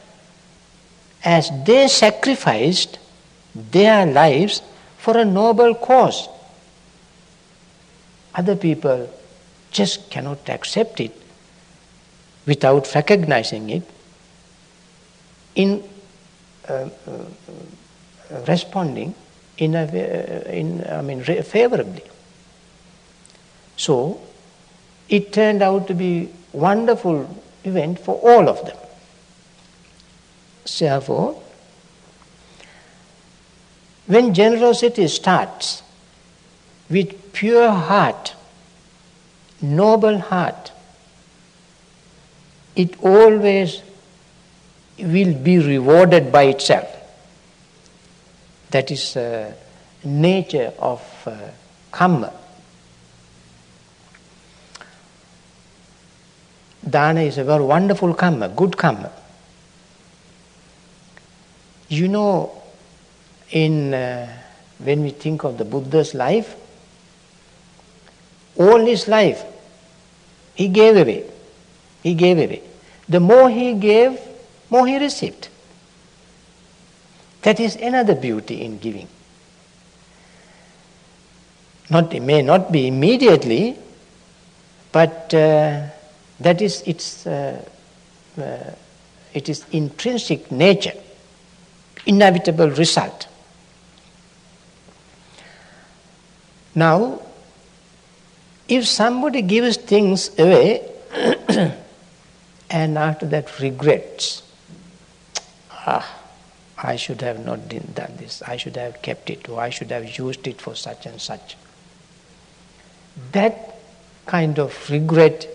as 1.24 1.50
they 1.64 1.86
sacrificed 1.88 2.98
their 3.54 4.06
lives 4.06 4.62
for 4.98 5.16
a 5.16 5.24
noble 5.24 5.74
cause. 5.74 6.28
Other 8.34 8.56
people 8.56 9.10
just 9.70 10.10
cannot 10.10 10.48
accept 10.48 11.00
it 11.00 11.12
without 12.46 12.92
recognizing 12.94 13.70
it 13.70 13.82
in 15.54 15.82
uh, 16.68 16.88
uh, 17.06 17.24
responding 18.48 19.14
in 19.58 19.74
a, 19.74 19.84
in, 20.48 20.84
I 20.88 21.02
mean, 21.02 21.22
favorably. 21.22 22.04
So, 23.76 24.20
it 25.08 25.32
turned 25.32 25.62
out 25.62 25.86
to 25.88 25.94
be 25.94 26.30
wonderful 26.52 27.28
event 27.64 27.98
for 27.98 28.14
all 28.16 28.48
of 28.48 28.64
them. 28.64 28.76
Therefore, 30.78 31.42
when 34.06 34.34
generosity 34.34 35.08
starts 35.08 35.82
with 36.88 37.32
pure 37.32 37.70
heart, 37.70 38.34
noble 39.60 40.18
heart, 40.18 40.72
it 42.74 43.02
always 43.02 43.82
will 44.98 45.34
be 45.34 45.58
rewarded 45.58 46.32
by 46.32 46.44
itself. 46.44 46.88
That 48.72 48.90
is 48.90 49.16
uh, 49.16 49.52
nature 50.02 50.72
of 50.78 51.02
uh, 51.26 51.36
karma. 51.90 52.32
Dana 56.88 57.20
is 57.20 57.36
a 57.36 57.44
very 57.44 57.62
wonderful 57.62 58.14
karma, 58.14 58.48
good 58.48 58.76
karma. 58.76 59.12
You 61.88 62.08
know, 62.08 62.62
in 63.50 63.92
uh, 63.92 64.26
when 64.78 65.02
we 65.02 65.10
think 65.10 65.44
of 65.44 65.58
the 65.58 65.66
Buddha's 65.66 66.14
life, 66.14 66.56
all 68.56 68.78
his 68.78 69.06
life 69.06 69.44
he 70.54 70.68
gave 70.68 70.96
away. 70.96 71.24
He 72.02 72.14
gave 72.14 72.38
away. 72.38 72.62
The 73.06 73.20
more 73.20 73.50
he 73.50 73.74
gave, 73.74 74.18
more 74.70 74.86
he 74.86 74.96
received. 74.96 75.48
That 77.42 77.60
is 77.60 77.76
another 77.76 78.14
beauty 78.14 78.62
in 78.62 78.78
giving. 78.78 79.08
Not, 81.90 82.14
it 82.14 82.20
may 82.20 82.42
not 82.42 82.72
be 82.72 82.86
immediately, 82.86 83.76
but 84.92 85.34
uh, 85.34 85.88
that 86.40 86.62
is 86.62 86.82
its, 86.82 87.26
uh, 87.26 87.62
uh, 88.38 88.70
it 89.34 89.48
is 89.48 89.64
intrinsic 89.72 90.50
nature 90.50 90.94
inevitable 92.06 92.70
result. 92.70 93.26
Now, 96.74 97.20
if 98.68 98.86
somebody 98.86 99.42
gives 99.42 99.76
things 99.76 100.30
away 100.38 100.88
and 102.70 102.98
after 102.98 103.26
that 103.26 103.60
regrets, 103.60 104.42
ah, 105.70 106.21
I 106.82 106.96
should 106.96 107.20
have 107.20 107.44
not 107.44 107.68
done 107.68 108.14
this, 108.16 108.42
I 108.42 108.56
should 108.56 108.76
have 108.76 109.00
kept 109.02 109.30
it, 109.30 109.48
or 109.48 109.60
I 109.60 109.70
should 109.70 109.92
have 109.92 110.18
used 110.18 110.46
it 110.48 110.60
for 110.60 110.74
such 110.74 111.06
and 111.06 111.20
such. 111.20 111.56
That 113.30 113.76
kind 114.26 114.58
of 114.58 114.90
regret 114.90 115.46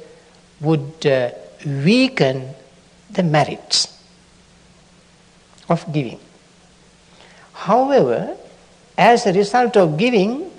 would 0.62 1.06
uh, 1.06 1.32
weaken 1.66 2.56
the 3.10 3.24
merits 3.24 4.02
of 5.68 5.92
giving. 5.92 6.20
However, 7.54 8.38
as 8.98 9.26
a 9.26 9.34
result 9.34 9.76
of 9.76 9.98
giving, 9.98 10.50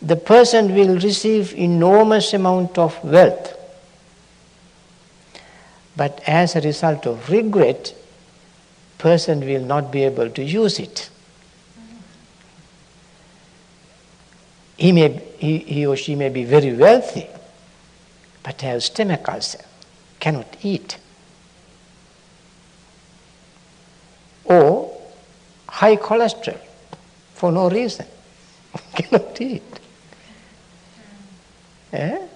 the 0.00 0.16
person 0.16 0.74
will 0.74 0.98
receive 0.98 1.54
enormous 1.54 2.32
amount 2.32 2.78
of 2.78 3.02
wealth. 3.04 3.58
But 5.96 6.22
as 6.26 6.54
a 6.54 6.60
result 6.60 7.06
of 7.06 7.28
regret, 7.28 7.94
person 9.02 9.40
will 9.40 9.62
not 9.62 9.90
be 9.90 10.04
able 10.04 10.30
to 10.30 10.44
use 10.44 10.78
it. 10.78 11.10
He, 14.76 14.92
may, 14.92 15.20
he, 15.38 15.58
he 15.58 15.86
or 15.86 15.96
she 15.96 16.14
may 16.14 16.28
be 16.28 16.44
very 16.44 16.72
wealthy, 16.72 17.26
but 18.44 18.60
have 18.60 18.84
stomach 18.84 19.28
ulcer, 19.28 19.58
cannot 20.20 20.56
eat. 20.62 20.98
Or 24.44 24.96
high 25.68 25.96
cholesterol 25.96 26.60
for 27.34 27.50
no 27.50 27.68
reason. 27.68 28.06
Cannot 28.94 29.40
eat. 29.40 29.80
Eh? 31.92 32.26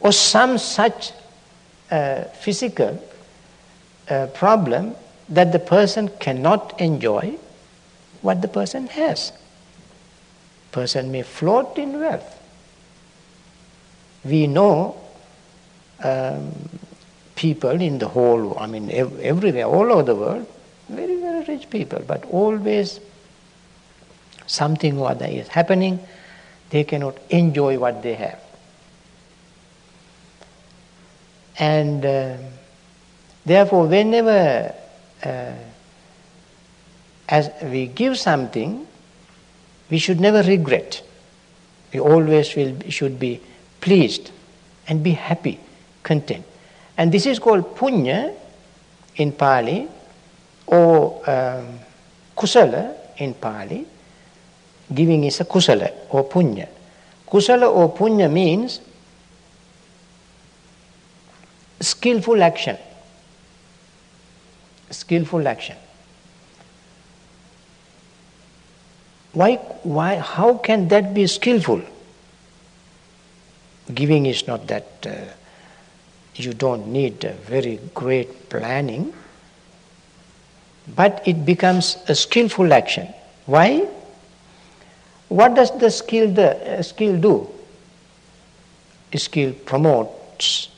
Or 0.00 0.12
some 0.12 0.56
such 0.56 1.12
uh, 1.90 2.24
physical 2.24 3.02
uh, 4.08 4.26
problem 4.28 4.94
that 5.28 5.52
the 5.52 5.58
person 5.58 6.08
cannot 6.20 6.80
enjoy 6.80 7.36
what 8.22 8.42
the 8.42 8.48
person 8.48 8.86
has. 8.88 9.32
person 10.72 11.12
may 11.12 11.22
float 11.22 11.78
in 11.78 12.00
wealth. 12.00 12.30
We 14.24 14.46
know 14.48 14.96
um, 16.02 16.52
people 17.36 17.70
in 17.70 17.98
the 17.98 18.08
whole, 18.08 18.58
I 18.58 18.66
mean, 18.66 18.90
ev- 18.90 19.20
everywhere, 19.20 19.66
all 19.66 19.92
over 19.92 20.02
the 20.02 20.16
world, 20.16 20.46
very, 20.88 21.20
very 21.20 21.44
rich 21.44 21.70
people, 21.70 22.02
but 22.06 22.24
always 22.24 22.98
something 24.46 24.98
or 24.98 25.10
other 25.10 25.26
is 25.26 25.48
happening, 25.48 26.00
they 26.70 26.84
cannot 26.84 27.16
enjoy 27.30 27.78
what 27.78 28.02
they 28.02 28.14
have. 28.14 28.40
And 31.58 32.04
uh, 32.04 32.36
therefore, 33.46 33.86
whenever 33.86 34.74
uh, 35.24 35.52
as 37.28 37.50
we 37.62 37.86
give 37.86 38.18
something, 38.18 38.86
we 39.90 39.98
should 39.98 40.20
never 40.20 40.42
regret. 40.42 41.02
We 41.92 42.00
always 42.00 42.54
will, 42.54 42.76
should 42.88 43.18
be 43.18 43.40
pleased 43.80 44.30
and 44.88 45.02
be 45.02 45.12
happy, 45.12 45.58
content. 46.02 46.44
And 46.96 47.10
this 47.10 47.26
is 47.26 47.38
called 47.38 47.76
punya 47.76 48.34
in 49.16 49.32
Pali 49.32 49.88
or 50.66 51.22
um, 51.28 51.78
kusala 52.36 52.94
in 53.18 53.34
Pali. 53.34 53.86
Giving 54.92 55.24
is 55.24 55.40
a 55.40 55.44
kusala 55.44 55.90
or 56.10 56.28
punya. 56.28 56.68
Kusala 57.26 57.72
or 57.72 57.92
punya 57.94 58.30
means 58.30 58.80
skillful 61.80 62.42
action. 62.42 62.76
Skillful 64.94 65.46
action. 65.48 65.76
Why, 69.32 69.56
why, 69.82 70.16
how 70.16 70.54
can 70.58 70.88
that 70.88 71.12
be 71.12 71.26
skillful? 71.26 71.82
Giving 73.92 74.26
is 74.26 74.46
not 74.46 74.68
that 74.68 74.86
uh, 75.04 75.10
you 76.36 76.54
don't 76.54 76.86
need 76.86 77.20
very 77.46 77.80
great 77.94 78.48
planning, 78.48 79.12
but 80.94 81.22
it 81.26 81.44
becomes 81.44 81.98
a 82.08 82.14
skillful 82.14 82.72
action. 82.72 83.08
Why? 83.46 83.88
What 85.28 85.54
does 85.54 85.76
the 85.78 85.90
skill, 85.90 86.32
the, 86.32 86.78
uh, 86.78 86.82
skill 86.82 87.18
do? 87.20 87.50
Skill 89.16 89.52
promotes 89.64 90.68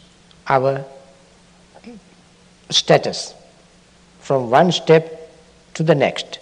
our 0.46 0.84
status 2.70 3.35
from 4.26 4.50
one 4.50 4.72
step 4.72 5.30
to 5.74 5.84
the 5.84 5.94
next 5.94 6.40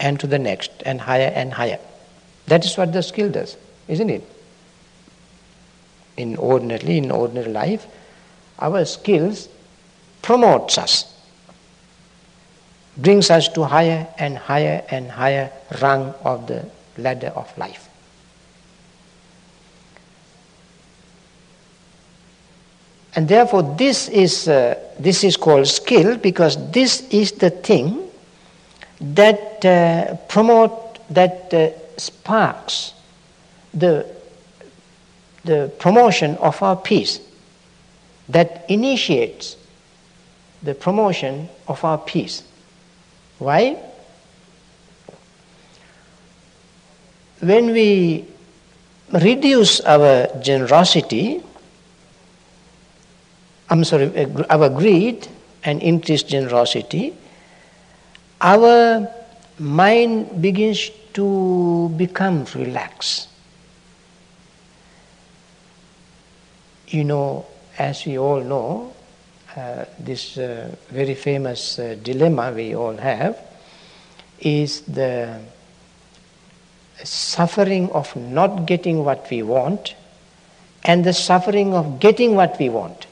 and 0.00 0.18
to 0.18 0.26
the 0.26 0.38
next 0.38 0.70
and 0.86 0.98
higher 0.98 1.30
and 1.34 1.52
higher. 1.52 1.78
That 2.46 2.64
is 2.64 2.78
what 2.78 2.94
the 2.94 3.02
skill 3.02 3.30
does, 3.30 3.58
isn't 3.88 4.08
it? 4.08 4.26
In 6.16 6.38
ordinarily, 6.38 6.96
in 6.96 7.10
ordinary 7.10 7.52
life, 7.52 7.86
our 8.58 8.86
skills 8.86 9.50
promotes 10.22 10.78
us, 10.78 11.12
brings 12.96 13.28
us 13.28 13.48
to 13.48 13.64
higher 13.64 14.08
and 14.18 14.38
higher 14.38 14.82
and 14.90 15.10
higher 15.10 15.52
rung 15.82 16.14
of 16.24 16.46
the 16.46 16.64
ladder 16.96 17.34
of 17.36 17.46
life. 17.58 17.90
And 23.16 23.26
therefore, 23.26 23.62
this 23.62 24.08
is, 24.10 24.46
uh, 24.46 24.78
this 24.98 25.24
is 25.24 25.38
called 25.38 25.66
skill 25.66 26.18
because 26.18 26.70
this 26.70 27.00
is 27.08 27.32
the 27.32 27.48
thing 27.48 28.10
that 29.00 29.64
uh, 29.64 30.16
promote, 30.28 30.98
that 31.08 31.52
uh, 31.54 31.70
sparks 31.96 32.92
the, 33.72 34.06
the 35.44 35.72
promotion 35.78 36.36
of 36.36 36.62
our 36.62 36.76
peace, 36.76 37.20
that 38.28 38.66
initiates 38.68 39.56
the 40.62 40.74
promotion 40.74 41.48
of 41.68 41.82
our 41.84 41.96
peace. 41.96 42.42
Why? 43.38 43.78
When 47.40 47.72
we 47.72 48.26
reduce 49.10 49.80
our 49.80 50.28
generosity, 50.42 51.42
I'm 53.68 53.84
sorry, 53.84 54.16
uh, 54.16 54.44
our 54.48 54.68
greed 54.68 55.26
and 55.64 55.82
increased 55.82 56.28
generosity, 56.28 57.14
our 58.40 59.08
mind 59.58 60.40
begins 60.40 60.90
to 61.14 61.88
become 61.96 62.44
relaxed. 62.54 63.28
You 66.88 67.04
know, 67.04 67.46
as 67.78 68.06
we 68.06 68.18
all 68.18 68.40
know, 68.40 68.92
uh, 69.56 69.86
this 69.98 70.38
uh, 70.38 70.74
very 70.90 71.14
famous 71.14 71.78
uh, 71.78 71.96
dilemma 72.02 72.52
we 72.52 72.74
all 72.76 72.96
have 72.96 73.38
is 74.38 74.82
the 74.82 75.40
suffering 77.02 77.90
of 77.90 78.14
not 78.14 78.66
getting 78.66 79.04
what 79.04 79.28
we 79.30 79.42
want 79.42 79.94
and 80.84 81.04
the 81.04 81.12
suffering 81.12 81.74
of 81.74 81.98
getting 81.98 82.34
what 82.34 82.58
we 82.58 82.68
want. 82.68 83.05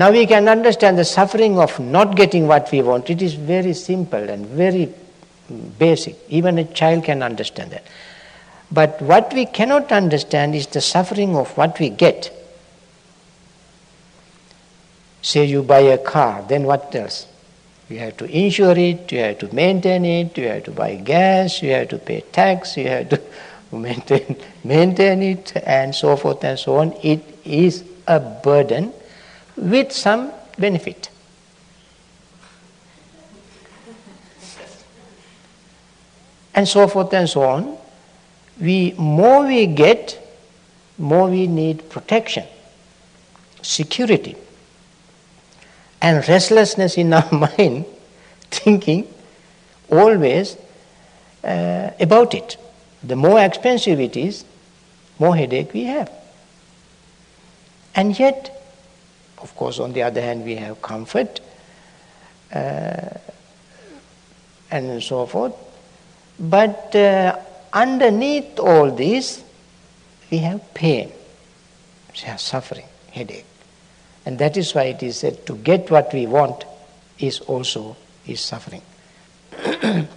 Now 0.00 0.10
we 0.10 0.24
can 0.24 0.48
understand 0.48 0.96
the 0.96 1.04
suffering 1.04 1.58
of 1.58 1.78
not 1.78 2.16
getting 2.16 2.46
what 2.46 2.72
we 2.72 2.80
want. 2.80 3.10
It 3.10 3.20
is 3.20 3.34
very 3.34 3.74
simple 3.74 4.30
and 4.30 4.46
very 4.46 4.88
basic. 5.78 6.16
Even 6.30 6.56
a 6.58 6.64
child 6.64 7.04
can 7.04 7.22
understand 7.22 7.72
that. 7.72 7.84
But 8.72 9.02
what 9.02 9.30
we 9.34 9.44
cannot 9.44 9.92
understand 9.92 10.54
is 10.54 10.68
the 10.68 10.80
suffering 10.80 11.36
of 11.36 11.54
what 11.54 11.78
we 11.78 11.90
get. 11.90 12.32
Say 15.20 15.44
you 15.44 15.62
buy 15.62 15.80
a 15.80 15.98
car, 15.98 16.46
then 16.48 16.62
what 16.62 16.94
else? 16.94 17.26
You 17.90 17.98
have 17.98 18.16
to 18.16 18.24
insure 18.24 18.78
it, 18.78 19.12
you 19.12 19.18
have 19.18 19.38
to 19.40 19.54
maintain 19.54 20.06
it, 20.06 20.38
you 20.38 20.48
have 20.48 20.64
to 20.64 20.70
buy 20.70 20.94
gas, 20.94 21.60
you 21.60 21.72
have 21.72 21.90
to 21.90 21.98
pay 21.98 22.22
tax, 22.22 22.78
you 22.78 22.88
have 22.88 23.10
to 23.10 23.20
maintain, 23.76 24.38
maintain 24.64 25.22
it, 25.22 25.54
and 25.56 25.94
so 25.94 26.16
forth 26.16 26.42
and 26.42 26.58
so 26.58 26.76
on. 26.76 26.94
It 27.02 27.22
is 27.44 27.84
a 28.06 28.18
burden 28.18 28.94
with 29.60 29.92
some 29.92 30.32
benefit. 30.58 31.10
And 36.54 36.66
so 36.66 36.88
forth 36.88 37.12
and 37.12 37.28
so 37.28 37.42
on. 37.42 37.78
We 38.60 38.94
more 38.98 39.46
we 39.46 39.66
get, 39.66 40.18
more 40.98 41.28
we 41.28 41.46
need 41.46 41.88
protection, 41.88 42.44
security, 43.62 44.36
and 46.02 46.26
restlessness 46.28 46.96
in 46.96 47.12
our 47.12 47.30
mind, 47.56 47.84
thinking 48.50 49.06
always 49.90 50.56
uh, 51.44 51.90
about 52.00 52.34
it. 52.34 52.56
The 53.02 53.16
more 53.16 53.40
expensive 53.40 54.00
it 54.00 54.16
is, 54.16 54.44
more 55.18 55.36
headache 55.36 55.72
we 55.72 55.84
have. 55.84 56.10
And 57.94 58.18
yet, 58.18 58.59
of 59.42 59.54
course, 59.56 59.78
on 59.78 59.92
the 59.92 60.02
other 60.02 60.20
hand, 60.20 60.44
we 60.44 60.56
have 60.56 60.80
comfort 60.82 61.40
uh, 62.52 63.10
and 64.70 65.02
so 65.02 65.26
forth. 65.26 65.54
But 66.38 66.94
uh, 66.94 67.38
underneath 67.72 68.58
all 68.58 68.90
this, 68.90 69.42
we 70.30 70.38
have 70.38 70.74
pain, 70.74 71.10
we 72.14 72.20
have 72.20 72.40
suffering, 72.40 72.86
headache. 73.10 73.44
And 74.26 74.38
that 74.38 74.56
is 74.56 74.74
why 74.74 74.84
it 74.84 75.02
is 75.02 75.18
said 75.18 75.46
to 75.46 75.56
get 75.56 75.90
what 75.90 76.12
we 76.12 76.26
want 76.26 76.64
is 77.18 77.40
also 77.40 77.96
is 78.26 78.40
suffering. 78.40 78.82
and 79.62 80.08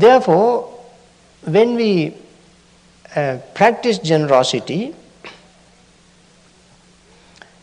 therefore, 0.00 0.78
when 1.44 1.74
we 1.74 2.14
uh, 3.16 3.38
practice 3.54 3.98
generosity, 3.98 4.94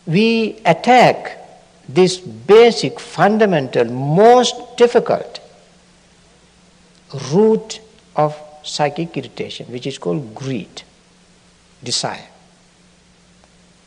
we 0.06 0.60
attack 0.64 1.38
this 1.88 2.18
basic, 2.18 3.00
fundamental, 3.00 3.84
most 3.84 4.76
difficult 4.76 5.40
root 7.32 7.80
of 8.16 8.36
psychic 8.62 9.16
irritation, 9.16 9.66
which 9.66 9.86
is 9.86 9.98
called 9.98 10.34
greed, 10.34 10.82
desire, 11.82 12.28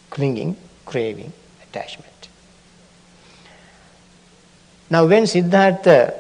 clinging, 0.10 0.56
craving, 0.86 1.32
attachment. 1.64 2.10
Now, 4.90 5.06
when 5.06 5.26
Siddhartha 5.26 6.14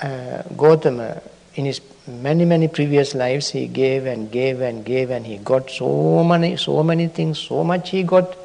uh, 0.00 0.42
Gautama, 0.56 1.20
in 1.54 1.64
his 1.64 1.80
many, 2.06 2.44
many 2.44 2.68
previous 2.68 3.14
lives, 3.14 3.50
he 3.50 3.66
gave 3.66 4.06
and 4.06 4.30
gave 4.30 4.60
and 4.60 4.84
gave, 4.84 5.10
and 5.10 5.26
he 5.26 5.38
got 5.38 5.70
so 5.70 6.22
many, 6.22 6.56
so 6.56 6.82
many 6.82 7.08
things, 7.08 7.38
so 7.38 7.64
much 7.64 7.90
he 7.90 8.02
got 8.02 8.36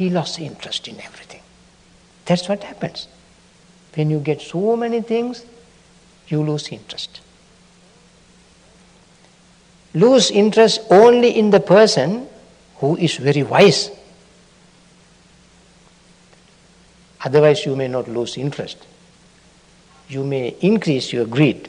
he 0.00 0.08
lost 0.08 0.40
interest 0.40 0.88
in 0.88 0.98
everything. 1.02 1.42
That's 2.24 2.48
what 2.48 2.64
happens. 2.64 3.06
When 3.94 4.08
you 4.08 4.18
get 4.18 4.40
so 4.40 4.74
many 4.74 5.02
things, 5.02 5.44
you 6.28 6.42
lose 6.42 6.68
interest. 6.68 7.20
Lose 9.92 10.30
interest 10.30 10.80
only 10.88 11.38
in 11.38 11.50
the 11.50 11.60
person 11.60 12.26
who 12.76 12.96
is 12.96 13.18
very 13.18 13.42
wise. 13.42 13.90
Otherwise, 17.22 17.66
you 17.66 17.76
may 17.76 17.88
not 17.88 18.08
lose 18.08 18.38
interest. 18.38 18.78
You 20.08 20.24
may 20.24 20.56
increase 20.62 21.12
your 21.12 21.26
greed. 21.26 21.68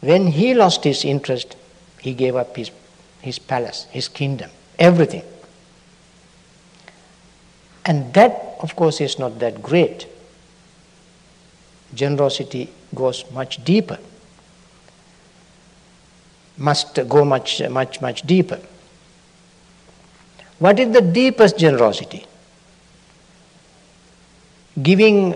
When 0.00 0.28
he 0.28 0.54
lost 0.54 0.82
his 0.82 1.04
interest, 1.04 1.56
he 2.00 2.14
gave 2.14 2.36
up 2.36 2.56
his, 2.56 2.70
his 3.20 3.38
palace, 3.38 3.86
his 3.90 4.08
kingdom, 4.08 4.50
everything. 4.78 5.24
And 7.86 8.12
that, 8.14 8.56
of 8.60 8.74
course, 8.76 9.00
is 9.00 9.18
not 9.18 9.38
that 9.40 9.62
great. 9.62 10.06
Generosity 11.94 12.70
goes 12.94 13.24
much 13.30 13.62
deeper, 13.64 13.98
must 16.56 16.98
go 17.08 17.24
much, 17.24 17.62
much, 17.68 18.00
much 18.00 18.22
deeper. 18.22 18.60
What 20.58 20.78
is 20.78 20.92
the 20.92 21.02
deepest 21.02 21.58
generosity? 21.58 22.24
Giving 24.82 25.34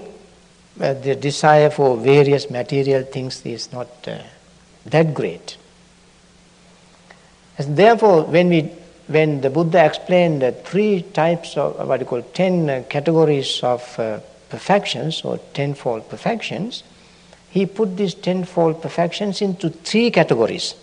uh, 0.80 0.94
the 0.94 1.14
desire 1.14 1.70
for 1.70 1.96
various 1.96 2.50
material 2.50 3.02
things 3.02 3.44
is 3.44 3.72
not 3.72 3.88
uh, 4.08 4.18
that 4.86 5.12
great. 5.12 5.56
And 7.58 7.76
therefore, 7.76 8.22
when 8.24 8.48
we 8.48 8.72
when 9.08 9.40
the 9.40 9.50
Buddha 9.50 9.84
explained 9.84 10.42
the 10.42 10.52
three 10.52 11.02
types 11.02 11.56
of 11.56 11.88
what 11.88 12.00
you 12.00 12.06
call 12.06 12.22
ten 12.22 12.68
uh, 12.68 12.84
categories 12.88 13.60
of 13.62 13.98
uh, 13.98 14.20
perfections 14.50 15.22
or 15.24 15.38
tenfold 15.54 16.08
perfections, 16.08 16.82
he 17.50 17.64
put 17.64 17.96
these 17.96 18.14
tenfold 18.14 18.82
perfections 18.82 19.40
into 19.40 19.70
three 19.70 20.10
categories. 20.10 20.74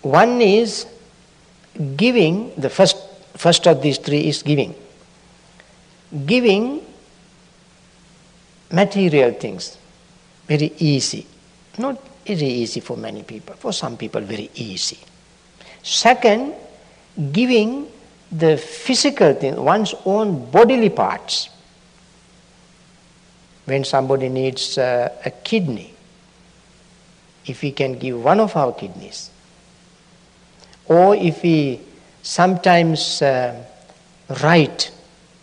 One 0.00 0.40
is 0.40 0.86
giving, 1.96 2.54
the 2.56 2.70
first, 2.70 2.96
first 3.36 3.66
of 3.66 3.82
these 3.82 3.98
three 3.98 4.28
is 4.28 4.42
giving. 4.42 4.74
Giving 6.26 6.80
material 8.70 9.32
things, 9.32 9.76
very 10.46 10.72
easy. 10.78 11.26
Not 11.78 11.98
very 12.26 12.46
easy 12.46 12.80
for 12.80 12.96
many 12.96 13.22
people, 13.22 13.54
for 13.56 13.72
some 13.72 13.96
people, 13.96 14.20
very 14.20 14.50
easy. 14.54 14.98
Second, 15.82 16.54
giving 17.32 17.86
the 18.32 18.56
physical 18.56 19.34
thing, 19.34 19.62
one's 19.62 19.94
own 20.04 20.50
bodily 20.50 20.90
parts. 20.90 21.50
When 23.66 23.84
somebody 23.84 24.28
needs 24.28 24.76
uh, 24.76 25.10
a 25.24 25.30
kidney, 25.30 25.92
if 27.46 27.62
we 27.62 27.72
can 27.72 27.98
give 27.98 28.22
one 28.22 28.40
of 28.40 28.56
our 28.56 28.72
kidneys, 28.72 29.30
or 30.86 31.14
if 31.14 31.42
we 31.42 31.80
sometimes 32.22 33.22
uh, 33.22 33.62
write 34.42 34.90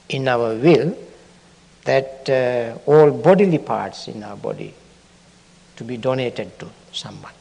in 0.09 0.27
our 0.27 0.55
will 0.55 0.97
that 1.85 2.29
uh, 2.29 2.89
all 2.89 3.11
bodily 3.11 3.57
parts 3.57 4.07
in 4.07 4.21
our 4.23 4.35
body 4.35 4.73
to 5.81 5.87
be 5.87 5.97
donated 5.97 6.59
to 6.59 6.67
someone. 6.91 7.33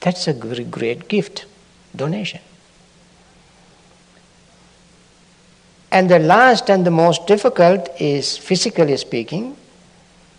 That's 0.00 0.26
a 0.26 0.32
great 0.32 1.08
gift, 1.08 1.46
donation. 1.94 2.40
And 5.92 6.10
the 6.10 6.18
last 6.18 6.68
and 6.68 6.84
the 6.84 6.90
most 6.90 7.28
difficult 7.28 7.88
is, 8.00 8.36
physically 8.36 8.96
speaking, 8.96 9.56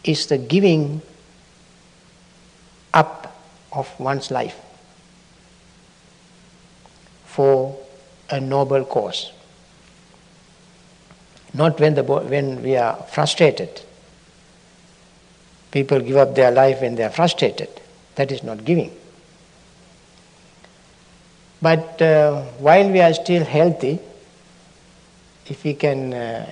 is 0.03 0.27
the 0.27 0.37
giving 0.37 1.01
up 2.93 3.41
of 3.71 3.87
one's 3.97 4.31
life 4.31 4.59
for 7.23 7.77
a 8.29 8.41
noble 8.41 8.83
cause. 8.83 9.31
Not 11.53 11.79
when, 11.79 11.95
the, 11.95 12.03
when 12.03 12.61
we 12.61 12.75
are 12.75 12.97
frustrated. 13.03 13.84
People 15.75 15.99
give 15.99 16.15
up 16.15 16.35
their 16.35 16.51
life 16.51 16.79
when 16.79 16.95
they 16.95 17.03
are 17.03 17.09
frustrated. 17.09 17.67
That 18.15 18.31
is 18.31 18.43
not 18.43 18.63
giving. 18.63 18.95
But 21.61 22.01
uh, 22.01 22.43
while 22.59 22.89
we 22.89 23.01
are 23.01 23.13
still 23.13 23.43
healthy, 23.43 23.99
if 25.47 25.65
we 25.65 25.73
can, 25.73 26.13
uh, 26.13 26.49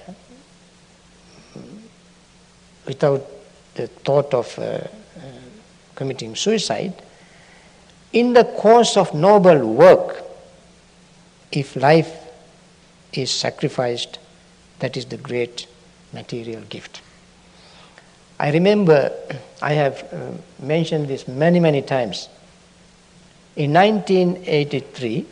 without 2.86 3.26
the 3.76 3.88
thought 3.88 4.34
of 4.34 4.60
uh, 4.60 4.62
uh, 4.62 4.90
committing 5.96 6.36
suicide, 6.36 6.94
in 8.12 8.34
the 8.34 8.44
course 8.44 8.98
of 8.98 9.14
noble 9.14 9.74
work, 9.74 10.22
if 11.50 11.78
life 11.78 12.14
is 13.14 13.32
sacrificed, 13.32 14.20
that 14.80 14.98
is 14.98 15.06
the 15.06 15.16
great 15.16 15.66
material 16.12 16.64
gift. 16.64 17.03
I 18.44 18.52
remember 18.52 19.10
I 19.62 19.72
have 19.72 20.04
uh, 20.12 20.32
mentioned 20.62 21.08
this 21.08 21.30
many, 21.30 21.62
many 21.62 21.82
times. 21.82 22.28
In 23.56 23.72
1983, 23.72 25.26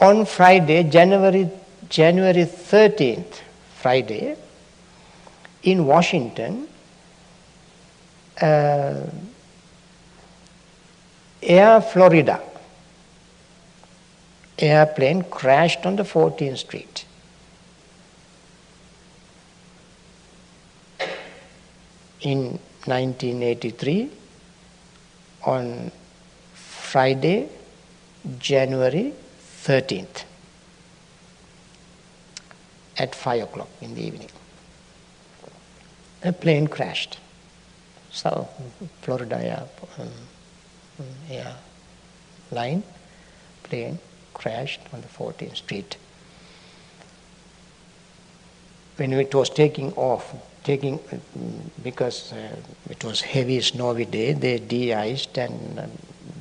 on 0.00 0.24
Friday, 0.24 0.84
January, 0.84 1.50
January 1.90 2.46
13th, 2.46 3.42
Friday, 3.74 4.36
in 5.64 5.84
Washington, 5.84 6.66
uh, 8.40 9.02
Air 11.42 11.82
Florida 11.82 12.40
airplane 14.58 15.24
crashed 15.24 15.84
on 15.84 15.96
the 15.96 16.04
14th 16.04 16.56
Street. 16.56 17.04
In 22.26 22.58
1983, 22.86 24.10
on 25.44 25.92
Friday, 26.54 27.48
January 28.40 29.12
13th 29.64 30.24
at 32.98 33.14
5 33.14 33.42
o'clock 33.44 33.68
in 33.80 33.94
the 33.94 34.02
evening. 34.02 34.28
A 36.24 36.32
plane 36.32 36.66
crashed. 36.66 37.20
So, 38.10 38.48
Florida 39.02 39.36
Air, 39.36 39.68
um, 40.00 40.10
line 42.50 42.82
plane 43.62 44.00
crashed 44.34 44.80
on 44.92 45.00
the 45.00 45.06
14th 45.06 45.58
Street. 45.58 45.96
When 48.96 49.12
it 49.12 49.32
was 49.32 49.48
taking 49.48 49.92
off, 49.92 50.34
taking 50.66 50.98
because 51.82 52.32
uh, 52.32 52.56
it 52.90 53.04
was 53.04 53.20
heavy 53.20 53.60
snowy 53.60 54.04
day, 54.04 54.32
they 54.32 54.58
de-iced 54.58 55.38
and 55.38 55.78
uh, 55.78 55.86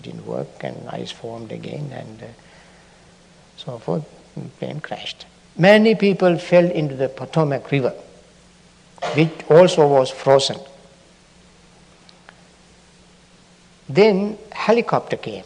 didn't 0.02 0.26
work, 0.26 0.64
and 0.64 0.76
ice 0.90 1.12
formed 1.12 1.52
again, 1.52 1.88
and 1.94 2.24
uh, 2.24 2.26
so 3.58 3.78
forth. 3.78 4.06
Plane 4.60 4.82
crashed. 4.82 5.26
Many 5.58 5.96
people 5.96 6.38
fell 6.38 6.70
into 6.70 6.96
the 6.96 7.08
Potomac 7.08 7.72
River, 7.72 7.94
which 9.14 9.32
also 9.50 9.88
was 9.88 10.10
frozen. 10.10 10.60
Then 13.88 14.38
helicopter 14.52 15.16
came 15.16 15.46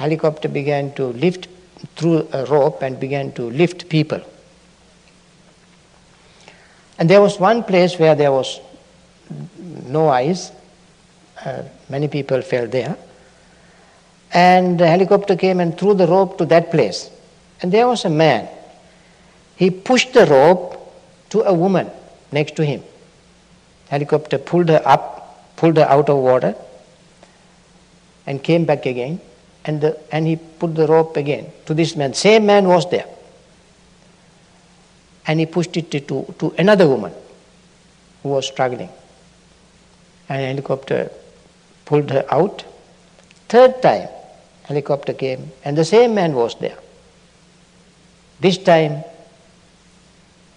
helicopter 0.00 0.48
began 0.48 0.92
to 0.94 1.06
lift 1.24 1.48
through 1.96 2.26
a 2.32 2.44
rope 2.46 2.82
and 2.82 2.98
began 2.98 3.32
to 3.32 3.50
lift 3.62 3.88
people. 3.88 4.20
And 7.00 7.08
there 7.08 7.22
was 7.22 7.40
one 7.40 7.64
place 7.64 7.98
where 7.98 8.14
there 8.14 8.30
was 8.30 8.60
no 9.86 10.08
ice. 10.08 10.52
Uh, 11.42 11.62
many 11.88 12.08
people 12.08 12.42
fell 12.42 12.68
there. 12.68 12.96
And 14.32 14.78
the 14.78 14.86
helicopter 14.86 15.34
came 15.34 15.60
and 15.60 15.76
threw 15.76 15.94
the 15.94 16.06
rope 16.06 16.36
to 16.38 16.44
that 16.44 16.70
place. 16.70 17.10
And 17.62 17.72
there 17.72 17.88
was 17.88 18.04
a 18.04 18.10
man. 18.10 18.48
He 19.56 19.70
pushed 19.70 20.12
the 20.12 20.26
rope 20.26 20.76
to 21.30 21.40
a 21.40 21.54
woman 21.54 21.90
next 22.30 22.54
to 22.56 22.64
him. 22.64 22.82
Helicopter 23.88 24.36
pulled 24.36 24.68
her 24.68 24.82
up, 24.84 25.56
pulled 25.56 25.78
her 25.78 25.88
out 25.88 26.10
of 26.10 26.18
water, 26.18 26.54
and 28.26 28.42
came 28.42 28.66
back 28.66 28.84
again 28.84 29.20
and, 29.64 29.80
the, 29.80 29.98
and 30.12 30.26
he 30.26 30.36
put 30.36 30.74
the 30.74 30.86
rope 30.86 31.16
again 31.16 31.50
to 31.64 31.74
this 31.74 31.96
man. 31.96 32.14
Same 32.14 32.46
man 32.46 32.68
was 32.68 32.88
there. 32.90 33.06
And 35.30 35.38
he 35.38 35.46
pushed 35.46 35.76
it 35.76 35.92
to, 35.92 36.34
to 36.40 36.52
another 36.58 36.88
woman 36.88 37.12
who 38.24 38.30
was 38.30 38.48
struggling. 38.48 38.88
And 40.28 40.42
helicopter 40.42 41.08
pulled 41.84 42.10
her 42.10 42.24
out. 42.32 42.64
Third 43.48 43.80
time, 43.80 44.08
helicopter 44.64 45.12
came, 45.12 45.52
and 45.64 45.78
the 45.78 45.84
same 45.84 46.16
man 46.16 46.34
was 46.34 46.58
there. 46.58 46.76
This 48.40 48.58
time, 48.58 49.04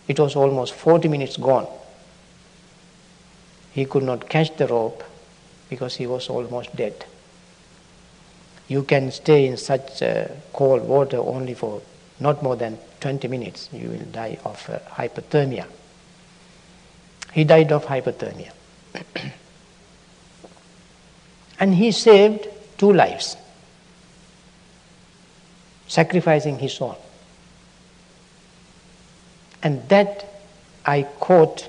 it 0.08 0.20
was 0.20 0.36
almost 0.36 0.74
40 0.74 1.08
minutes 1.08 1.38
gone. 1.38 1.68
He 3.74 3.86
could 3.86 4.02
not 4.02 4.28
catch 4.28 4.58
the 4.58 4.66
rope 4.66 5.04
because 5.70 5.98
he 5.98 6.08
was 6.08 6.30
almost 6.30 6.76
dead. 6.76 7.06
You 8.68 8.82
can 8.82 9.12
stay 9.12 9.46
in 9.46 9.56
such 9.56 10.02
uh, 10.02 10.30
cold 10.52 10.82
water 10.88 11.18
only 11.18 11.54
for 11.54 11.84
not 12.20 12.42
more 12.42 12.56
than 12.56 12.80
20 13.04 13.28
minutes. 13.28 13.70
You 13.74 13.90
will 13.90 14.06
die 14.14 14.38
of 14.46 14.70
uh, 14.70 14.80
hypothermia. 14.96 15.66
He 17.34 17.44
died 17.44 17.74
of 17.74 17.86
hypothermia. 17.86 18.52
and 21.60 21.76
he 21.76 21.92
saved 21.92 22.48
two 22.78 22.94
lives, 22.94 23.36
sacrificing 25.88 26.58
his 26.60 26.80
own. 26.80 26.96
And 29.62 29.88
that 29.90 30.26
I 30.86 31.04
quote, 31.04 31.68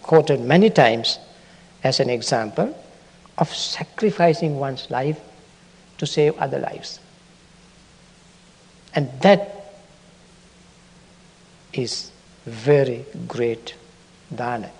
quoted 0.00 0.40
many 0.40 0.70
times 0.70 1.18
as 1.84 2.00
an 2.00 2.08
example 2.08 2.74
of 3.36 3.54
sacrificing 3.54 4.58
one's 4.58 4.90
life 4.90 5.20
to 5.98 6.06
save 6.06 6.38
other 6.38 6.58
lives. 6.58 7.00
And 8.94 9.10
that 9.20 9.55
is 11.78 12.10
very 12.44 13.04
great 13.26 13.74
dana. 14.34 14.70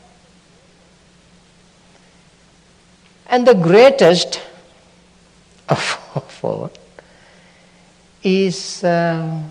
And 3.29 3.47
the 3.47 3.55
greatest 3.55 4.41
of 5.69 6.39
all 6.43 6.71
is 8.23 8.85
uh, 8.85 9.43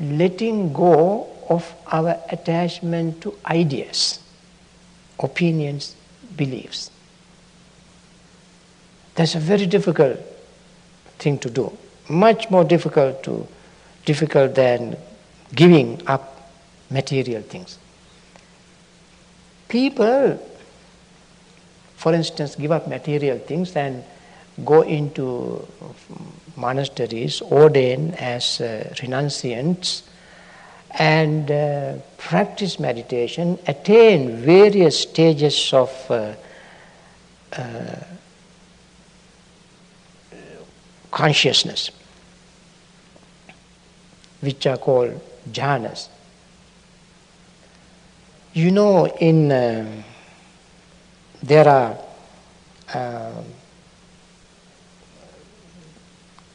letting 0.00 0.72
go 0.72 1.28
of 1.48 1.74
our 1.86 2.20
attachment 2.30 3.20
to 3.22 3.34
ideas, 3.46 4.20
opinions, 5.18 5.94
beliefs. 6.36 6.90
That's 9.14 9.34
a 9.34 9.40
very 9.40 9.66
difficult 9.66 10.18
thing 11.18 11.38
to 11.38 11.50
do. 11.50 11.76
Much 12.08 12.50
more 12.50 12.64
difficult 12.64 13.22
to 13.24 13.46
difficult 14.08 14.54
than 14.54 14.96
giving 15.54 16.00
up 16.06 16.24
material 16.90 17.42
things. 17.42 17.78
People, 19.68 20.40
for 21.96 22.14
instance, 22.14 22.56
give 22.56 22.72
up 22.72 22.88
material 22.88 23.38
things 23.38 23.76
and 23.76 24.02
go 24.64 24.80
into 24.80 25.66
monasteries, 26.56 27.42
ordain 27.42 28.14
as 28.14 28.62
uh, 28.62 28.90
renunciants, 28.94 30.04
and 30.98 31.50
uh, 31.50 31.92
practice 32.16 32.80
meditation, 32.80 33.58
attain 33.66 34.38
various 34.38 35.00
stages 35.00 35.70
of 35.74 35.90
uh, 36.10 36.32
uh 37.52 38.04
consciousness, 41.10 41.90
which 44.40 44.66
are 44.66 44.76
called 44.76 45.20
jhanas. 45.50 46.08
You 48.52 48.70
know, 48.70 49.06
in 49.06 49.52
uh, 49.52 50.02
there 51.42 51.68
are 51.68 51.96
uh, 52.94 53.42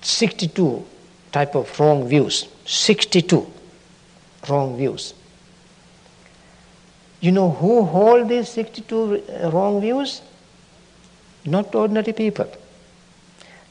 62 0.02 0.86
type 1.32 1.56
of 1.56 1.80
wrong 1.80 2.08
views. 2.08 2.48
62 2.66 3.52
wrong 4.50 4.78
views. 4.78 5.14
You 7.22 7.32
know 7.32 7.52
who 7.52 7.84
hold 7.84 8.28
these 8.28 8.50
62 8.50 9.24
wrong 9.54 9.80
views? 9.80 10.22
Not 11.46 11.74
ordinary 11.74 12.14
people. 12.14 12.52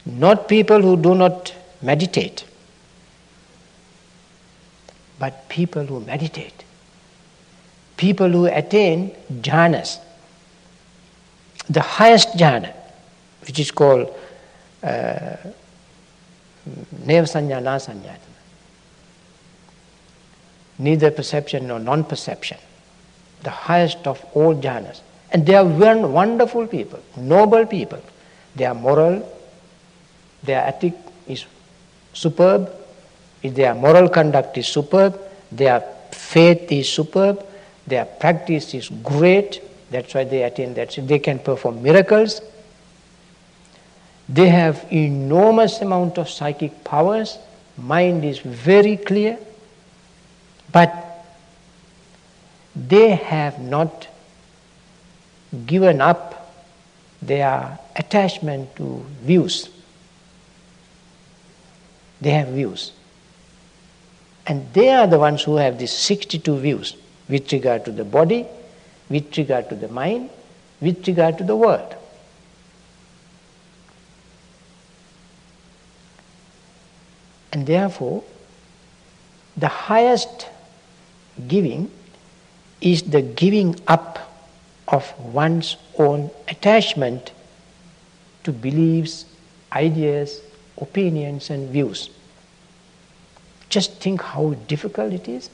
Not 0.07 0.49
people 0.49 0.81
who 0.81 0.97
do 0.97 1.15
not 1.15 1.55
meditate, 1.81 2.45
but 5.23 5.49
people 5.49 5.85
who 5.87 6.01
meditate. 6.01 6.65
People 7.97 8.29
who 8.29 8.47
attain 8.47 9.15
jhanas. 9.49 10.01
The 11.71 11.81
highest 11.81 12.31
jhana, 12.31 12.73
which 13.47 13.61
is 13.61 13.71
called 13.71 14.09
uh, 14.83 15.37
Neva 17.07 17.29
Sanya 17.29 17.63
Na 17.63 17.77
Sanya. 17.77 18.17
Neither 20.81 21.13
perception 21.13 21.69
nor 21.69 21.79
non 21.79 22.03
perception. 22.03 22.59
The 23.45 23.51
highest 23.51 24.05
of 24.09 24.25
all 24.35 24.57
jhanas. 24.57 25.03
And 25.31 25.47
they 25.47 25.55
are 25.55 25.65
wonderful 25.65 26.67
people, 26.67 26.99
noble 27.17 27.65
people. 27.67 28.03
They 28.57 28.65
are 28.65 28.75
moral, 28.75 29.23
their 30.43 30.67
ethic 30.67 30.95
is 31.29 31.47
superb, 32.13 32.73
their 33.43 33.75
moral 33.75 34.09
conduct 34.09 34.57
is 34.59 34.67
superb, 34.67 35.21
their 35.51 35.81
faith 36.11 36.71
is 36.71 36.89
superb, 36.89 37.45
their 37.87 38.05
practice 38.05 38.75
is 38.75 38.89
great, 38.89 39.61
that's 39.93 40.15
why 40.15 40.25
they 40.25 40.43
attain 40.43 40.73
that. 40.75 40.97
They 40.97 41.19
can 41.19 41.39
perform 41.39 41.83
miracles. 41.83 42.41
They 44.27 44.49
have 44.49 44.87
enormous 44.91 45.83
amount 45.83 46.17
of 46.17 46.31
psychic 46.31 46.83
powers. 46.83 47.39
Mind 47.77 48.25
is 48.25 48.39
very 48.39 48.97
clear. 48.97 49.39
But 50.73 51.27
they 52.75 53.11
have 53.11 53.61
not 53.61 54.09
given 55.67 56.01
up 56.01 56.55
their 57.21 57.79
attachment 57.95 58.75
to 58.77 59.05
views. 59.21 59.69
They 62.23 62.31
have 62.31 62.49
views. 62.49 62.93
And 64.47 64.73
they 64.73 64.91
are 64.91 65.07
the 65.07 65.19
ones 65.19 65.43
who 65.43 65.57
have 65.57 65.79
these 65.79 65.93
62 65.93 66.59
views 66.59 66.97
with 67.29 67.53
regard 67.53 67.85
to 67.85 67.93
the 67.93 68.05
body, 68.05 68.47
with 69.09 69.37
regard 69.37 69.69
to 69.69 69.77
the 69.77 69.89
mind, 69.89 70.31
with 70.81 71.07
regard 71.07 71.39
to 71.39 71.45
the 71.45 71.55
world. 71.55 71.95
And 77.53 77.67
therefore, 77.67 78.25
the 79.57 79.69
highest 79.69 80.49
giving 81.47 81.91
is 82.81 83.03
the 83.03 83.23
giving 83.23 83.79
up 83.87 84.19
of 84.89 85.13
one's 85.19 85.77
own 85.99 86.31
attachment 86.49 87.33
to 88.45 88.53
beliefs, 88.53 89.25
ideas, 89.73 90.41
opinions 90.79 91.51
and 91.51 91.71
views. 91.71 92.11
Just 93.73 93.93
think 93.95 94.21
how 94.21 94.51
difficult 94.69 95.15
it 95.15 95.27
is. 95.27 95.49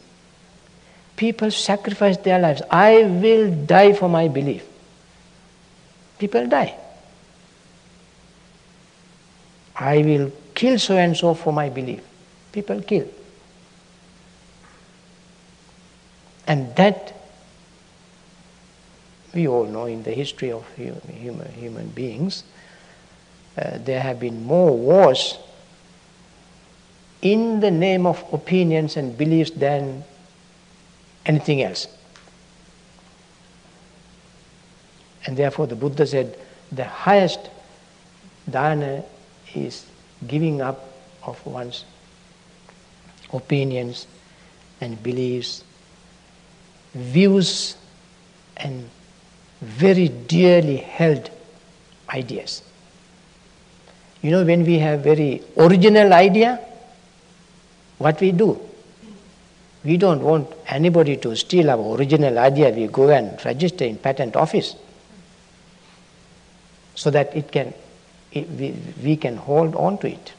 People 1.14 1.52
sacrifice 1.52 2.16
their 2.16 2.40
lives. 2.40 2.62
I 2.68 3.04
will 3.04 3.48
die 3.64 3.92
for 3.92 4.08
my 4.08 4.26
belief. 4.26 4.64
People 6.18 6.48
die. 6.48 6.74
I 9.76 9.98
will 9.98 10.32
kill 10.52 10.80
so 10.80 10.96
and 10.96 11.16
so 11.16 11.34
for 11.34 11.52
my 11.52 11.68
belief. 11.68 12.00
People 12.50 12.82
kill. 12.82 13.06
And 16.48 16.74
that 16.74 17.14
we 19.32 19.46
all 19.46 19.66
know 19.66 19.84
in 19.84 20.02
the 20.02 20.10
history 20.10 20.50
of 20.50 20.66
human, 20.74 21.52
human 21.52 21.88
beings 21.90 22.42
uh, 23.56 23.78
there 23.78 24.00
have 24.00 24.18
been 24.18 24.44
more 24.44 24.76
wars 24.76 25.38
in 27.22 27.60
the 27.60 27.70
name 27.70 28.06
of 28.06 28.24
opinions 28.32 28.96
and 28.96 29.16
beliefs 29.16 29.50
than 29.50 30.04
anything 31.26 31.62
else. 31.62 31.86
And 35.26 35.36
therefore, 35.36 35.66
the 35.66 35.76
Buddha 35.76 36.06
said 36.06 36.38
the 36.72 36.84
highest 36.84 37.50
dana 38.48 39.04
is 39.54 39.84
giving 40.26 40.60
up 40.60 40.88
of 41.22 41.44
one's 41.44 41.84
opinions 43.32 44.06
and 44.80 45.02
beliefs, 45.02 45.64
views, 46.94 47.76
and 48.56 48.88
very 49.60 50.08
dearly 50.08 50.76
held 50.76 51.30
ideas. 52.10 52.62
You 54.22 54.30
know, 54.30 54.44
when 54.44 54.64
we 54.64 54.78
have 54.78 55.00
very 55.00 55.42
original 55.56 56.12
idea, 56.12 56.60
what 57.98 58.20
we 58.20 58.32
do? 58.32 58.60
We 59.84 59.96
don't 59.96 60.22
want 60.22 60.52
anybody 60.66 61.16
to 61.18 61.36
steal 61.36 61.70
our 61.70 61.96
original 61.96 62.38
idea. 62.38 62.70
We 62.70 62.88
go 62.88 63.10
and 63.10 63.44
register 63.44 63.84
in 63.84 63.98
patent 63.98 64.36
office 64.36 64.76
so 66.94 67.10
that 67.10 67.34
it 67.36 67.52
can 67.52 67.74
it, 68.32 68.48
we, 68.50 68.74
we 69.02 69.16
can 69.16 69.36
hold 69.36 69.74
on 69.74 69.98
to 69.98 70.08
it. 70.08 70.32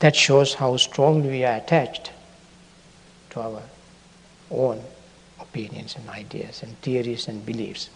That 0.00 0.16
shows 0.16 0.54
how 0.54 0.76
strongly 0.76 1.28
we 1.28 1.44
are 1.44 1.56
attached 1.56 2.10
to 3.30 3.40
our 3.40 3.62
own 4.50 4.82
opinions 5.40 5.96
and 5.96 6.08
ideas 6.08 6.62
and 6.62 6.78
theories 6.82 7.28
and 7.28 7.44
beliefs. 7.46 7.88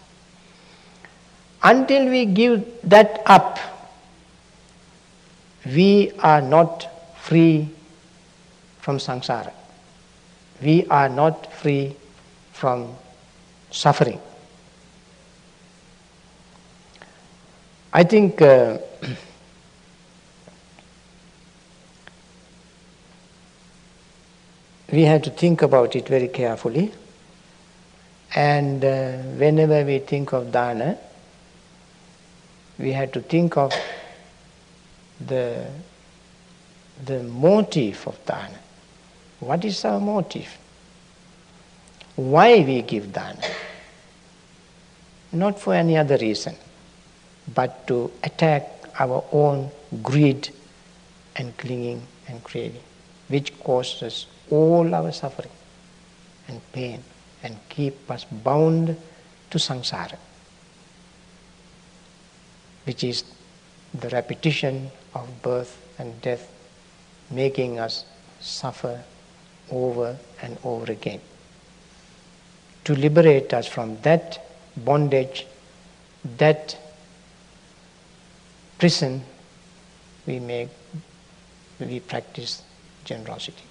Until 1.62 2.08
we 2.08 2.24
give 2.24 2.64
that 2.84 3.22
up, 3.26 3.58
we 5.66 6.12
are 6.20 6.40
not 6.40 6.86
free 7.18 7.68
from 8.80 8.98
samsara. 8.98 9.52
We 10.62 10.86
are 10.86 11.08
not 11.08 11.52
free 11.52 11.96
from 12.52 12.94
suffering. 13.70 14.20
I 17.92 18.04
think 18.04 18.40
uh, 18.40 18.78
we 24.92 25.02
have 25.02 25.22
to 25.22 25.30
think 25.30 25.62
about 25.62 25.96
it 25.96 26.06
very 26.08 26.28
carefully. 26.28 26.92
And 28.34 28.84
uh, 28.84 29.12
whenever 29.42 29.84
we 29.84 29.98
think 29.98 30.32
of 30.32 30.52
dana, 30.52 30.98
we 32.78 32.92
have 32.92 33.12
to 33.12 33.20
think 33.20 33.56
of 33.56 33.72
the, 35.20 35.66
the 37.04 37.22
motive 37.22 38.06
of 38.06 38.24
dana. 38.24 38.58
What 39.40 39.64
is 39.64 39.84
our 39.84 40.00
motive? 40.00 40.56
Why 42.16 42.60
we 42.60 42.82
give 42.82 43.12
dana? 43.12 43.42
Not 45.32 45.60
for 45.60 45.74
any 45.74 45.96
other 45.96 46.16
reason, 46.16 46.56
but 47.54 47.86
to 47.88 48.10
attack 48.22 48.68
our 48.98 49.24
own 49.32 49.70
greed 50.02 50.50
and 51.36 51.56
clinging 51.56 52.02
and 52.26 52.42
craving, 52.42 52.82
which 53.28 53.58
causes 53.60 54.26
all 54.50 54.94
our 54.94 55.12
suffering 55.12 55.50
and 56.48 56.60
pain 56.72 57.02
and 57.42 57.56
keep 57.68 58.10
us 58.10 58.24
bound 58.24 58.96
to 59.50 59.58
samsara, 59.58 60.16
which 62.88 63.04
is 63.04 63.22
the 63.92 64.08
repetition 64.08 64.90
of 65.14 65.42
birth 65.42 65.76
and 65.98 66.20
death, 66.22 66.50
making 67.30 67.78
us 67.78 68.06
suffer 68.40 69.04
over 69.70 70.16
and 70.40 70.56
over 70.64 70.90
again. 70.90 71.20
To 72.84 72.94
liberate 72.94 73.52
us 73.52 73.66
from 73.66 74.00
that 74.00 74.42
bondage, 74.74 75.46
that 76.38 76.78
prison, 78.78 79.22
we 80.26 80.40
make, 80.40 80.68
we 81.78 82.00
practice 82.00 82.62
generosity. 83.04 83.64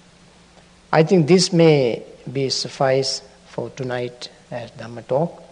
I 0.92 1.02
think 1.02 1.26
this 1.26 1.52
may 1.52 2.04
be 2.32 2.50
suffice 2.50 3.22
for 3.48 3.70
tonight 3.70 4.30
as 4.52 4.70
Dhamma 4.72 5.06
talk. 5.08 5.42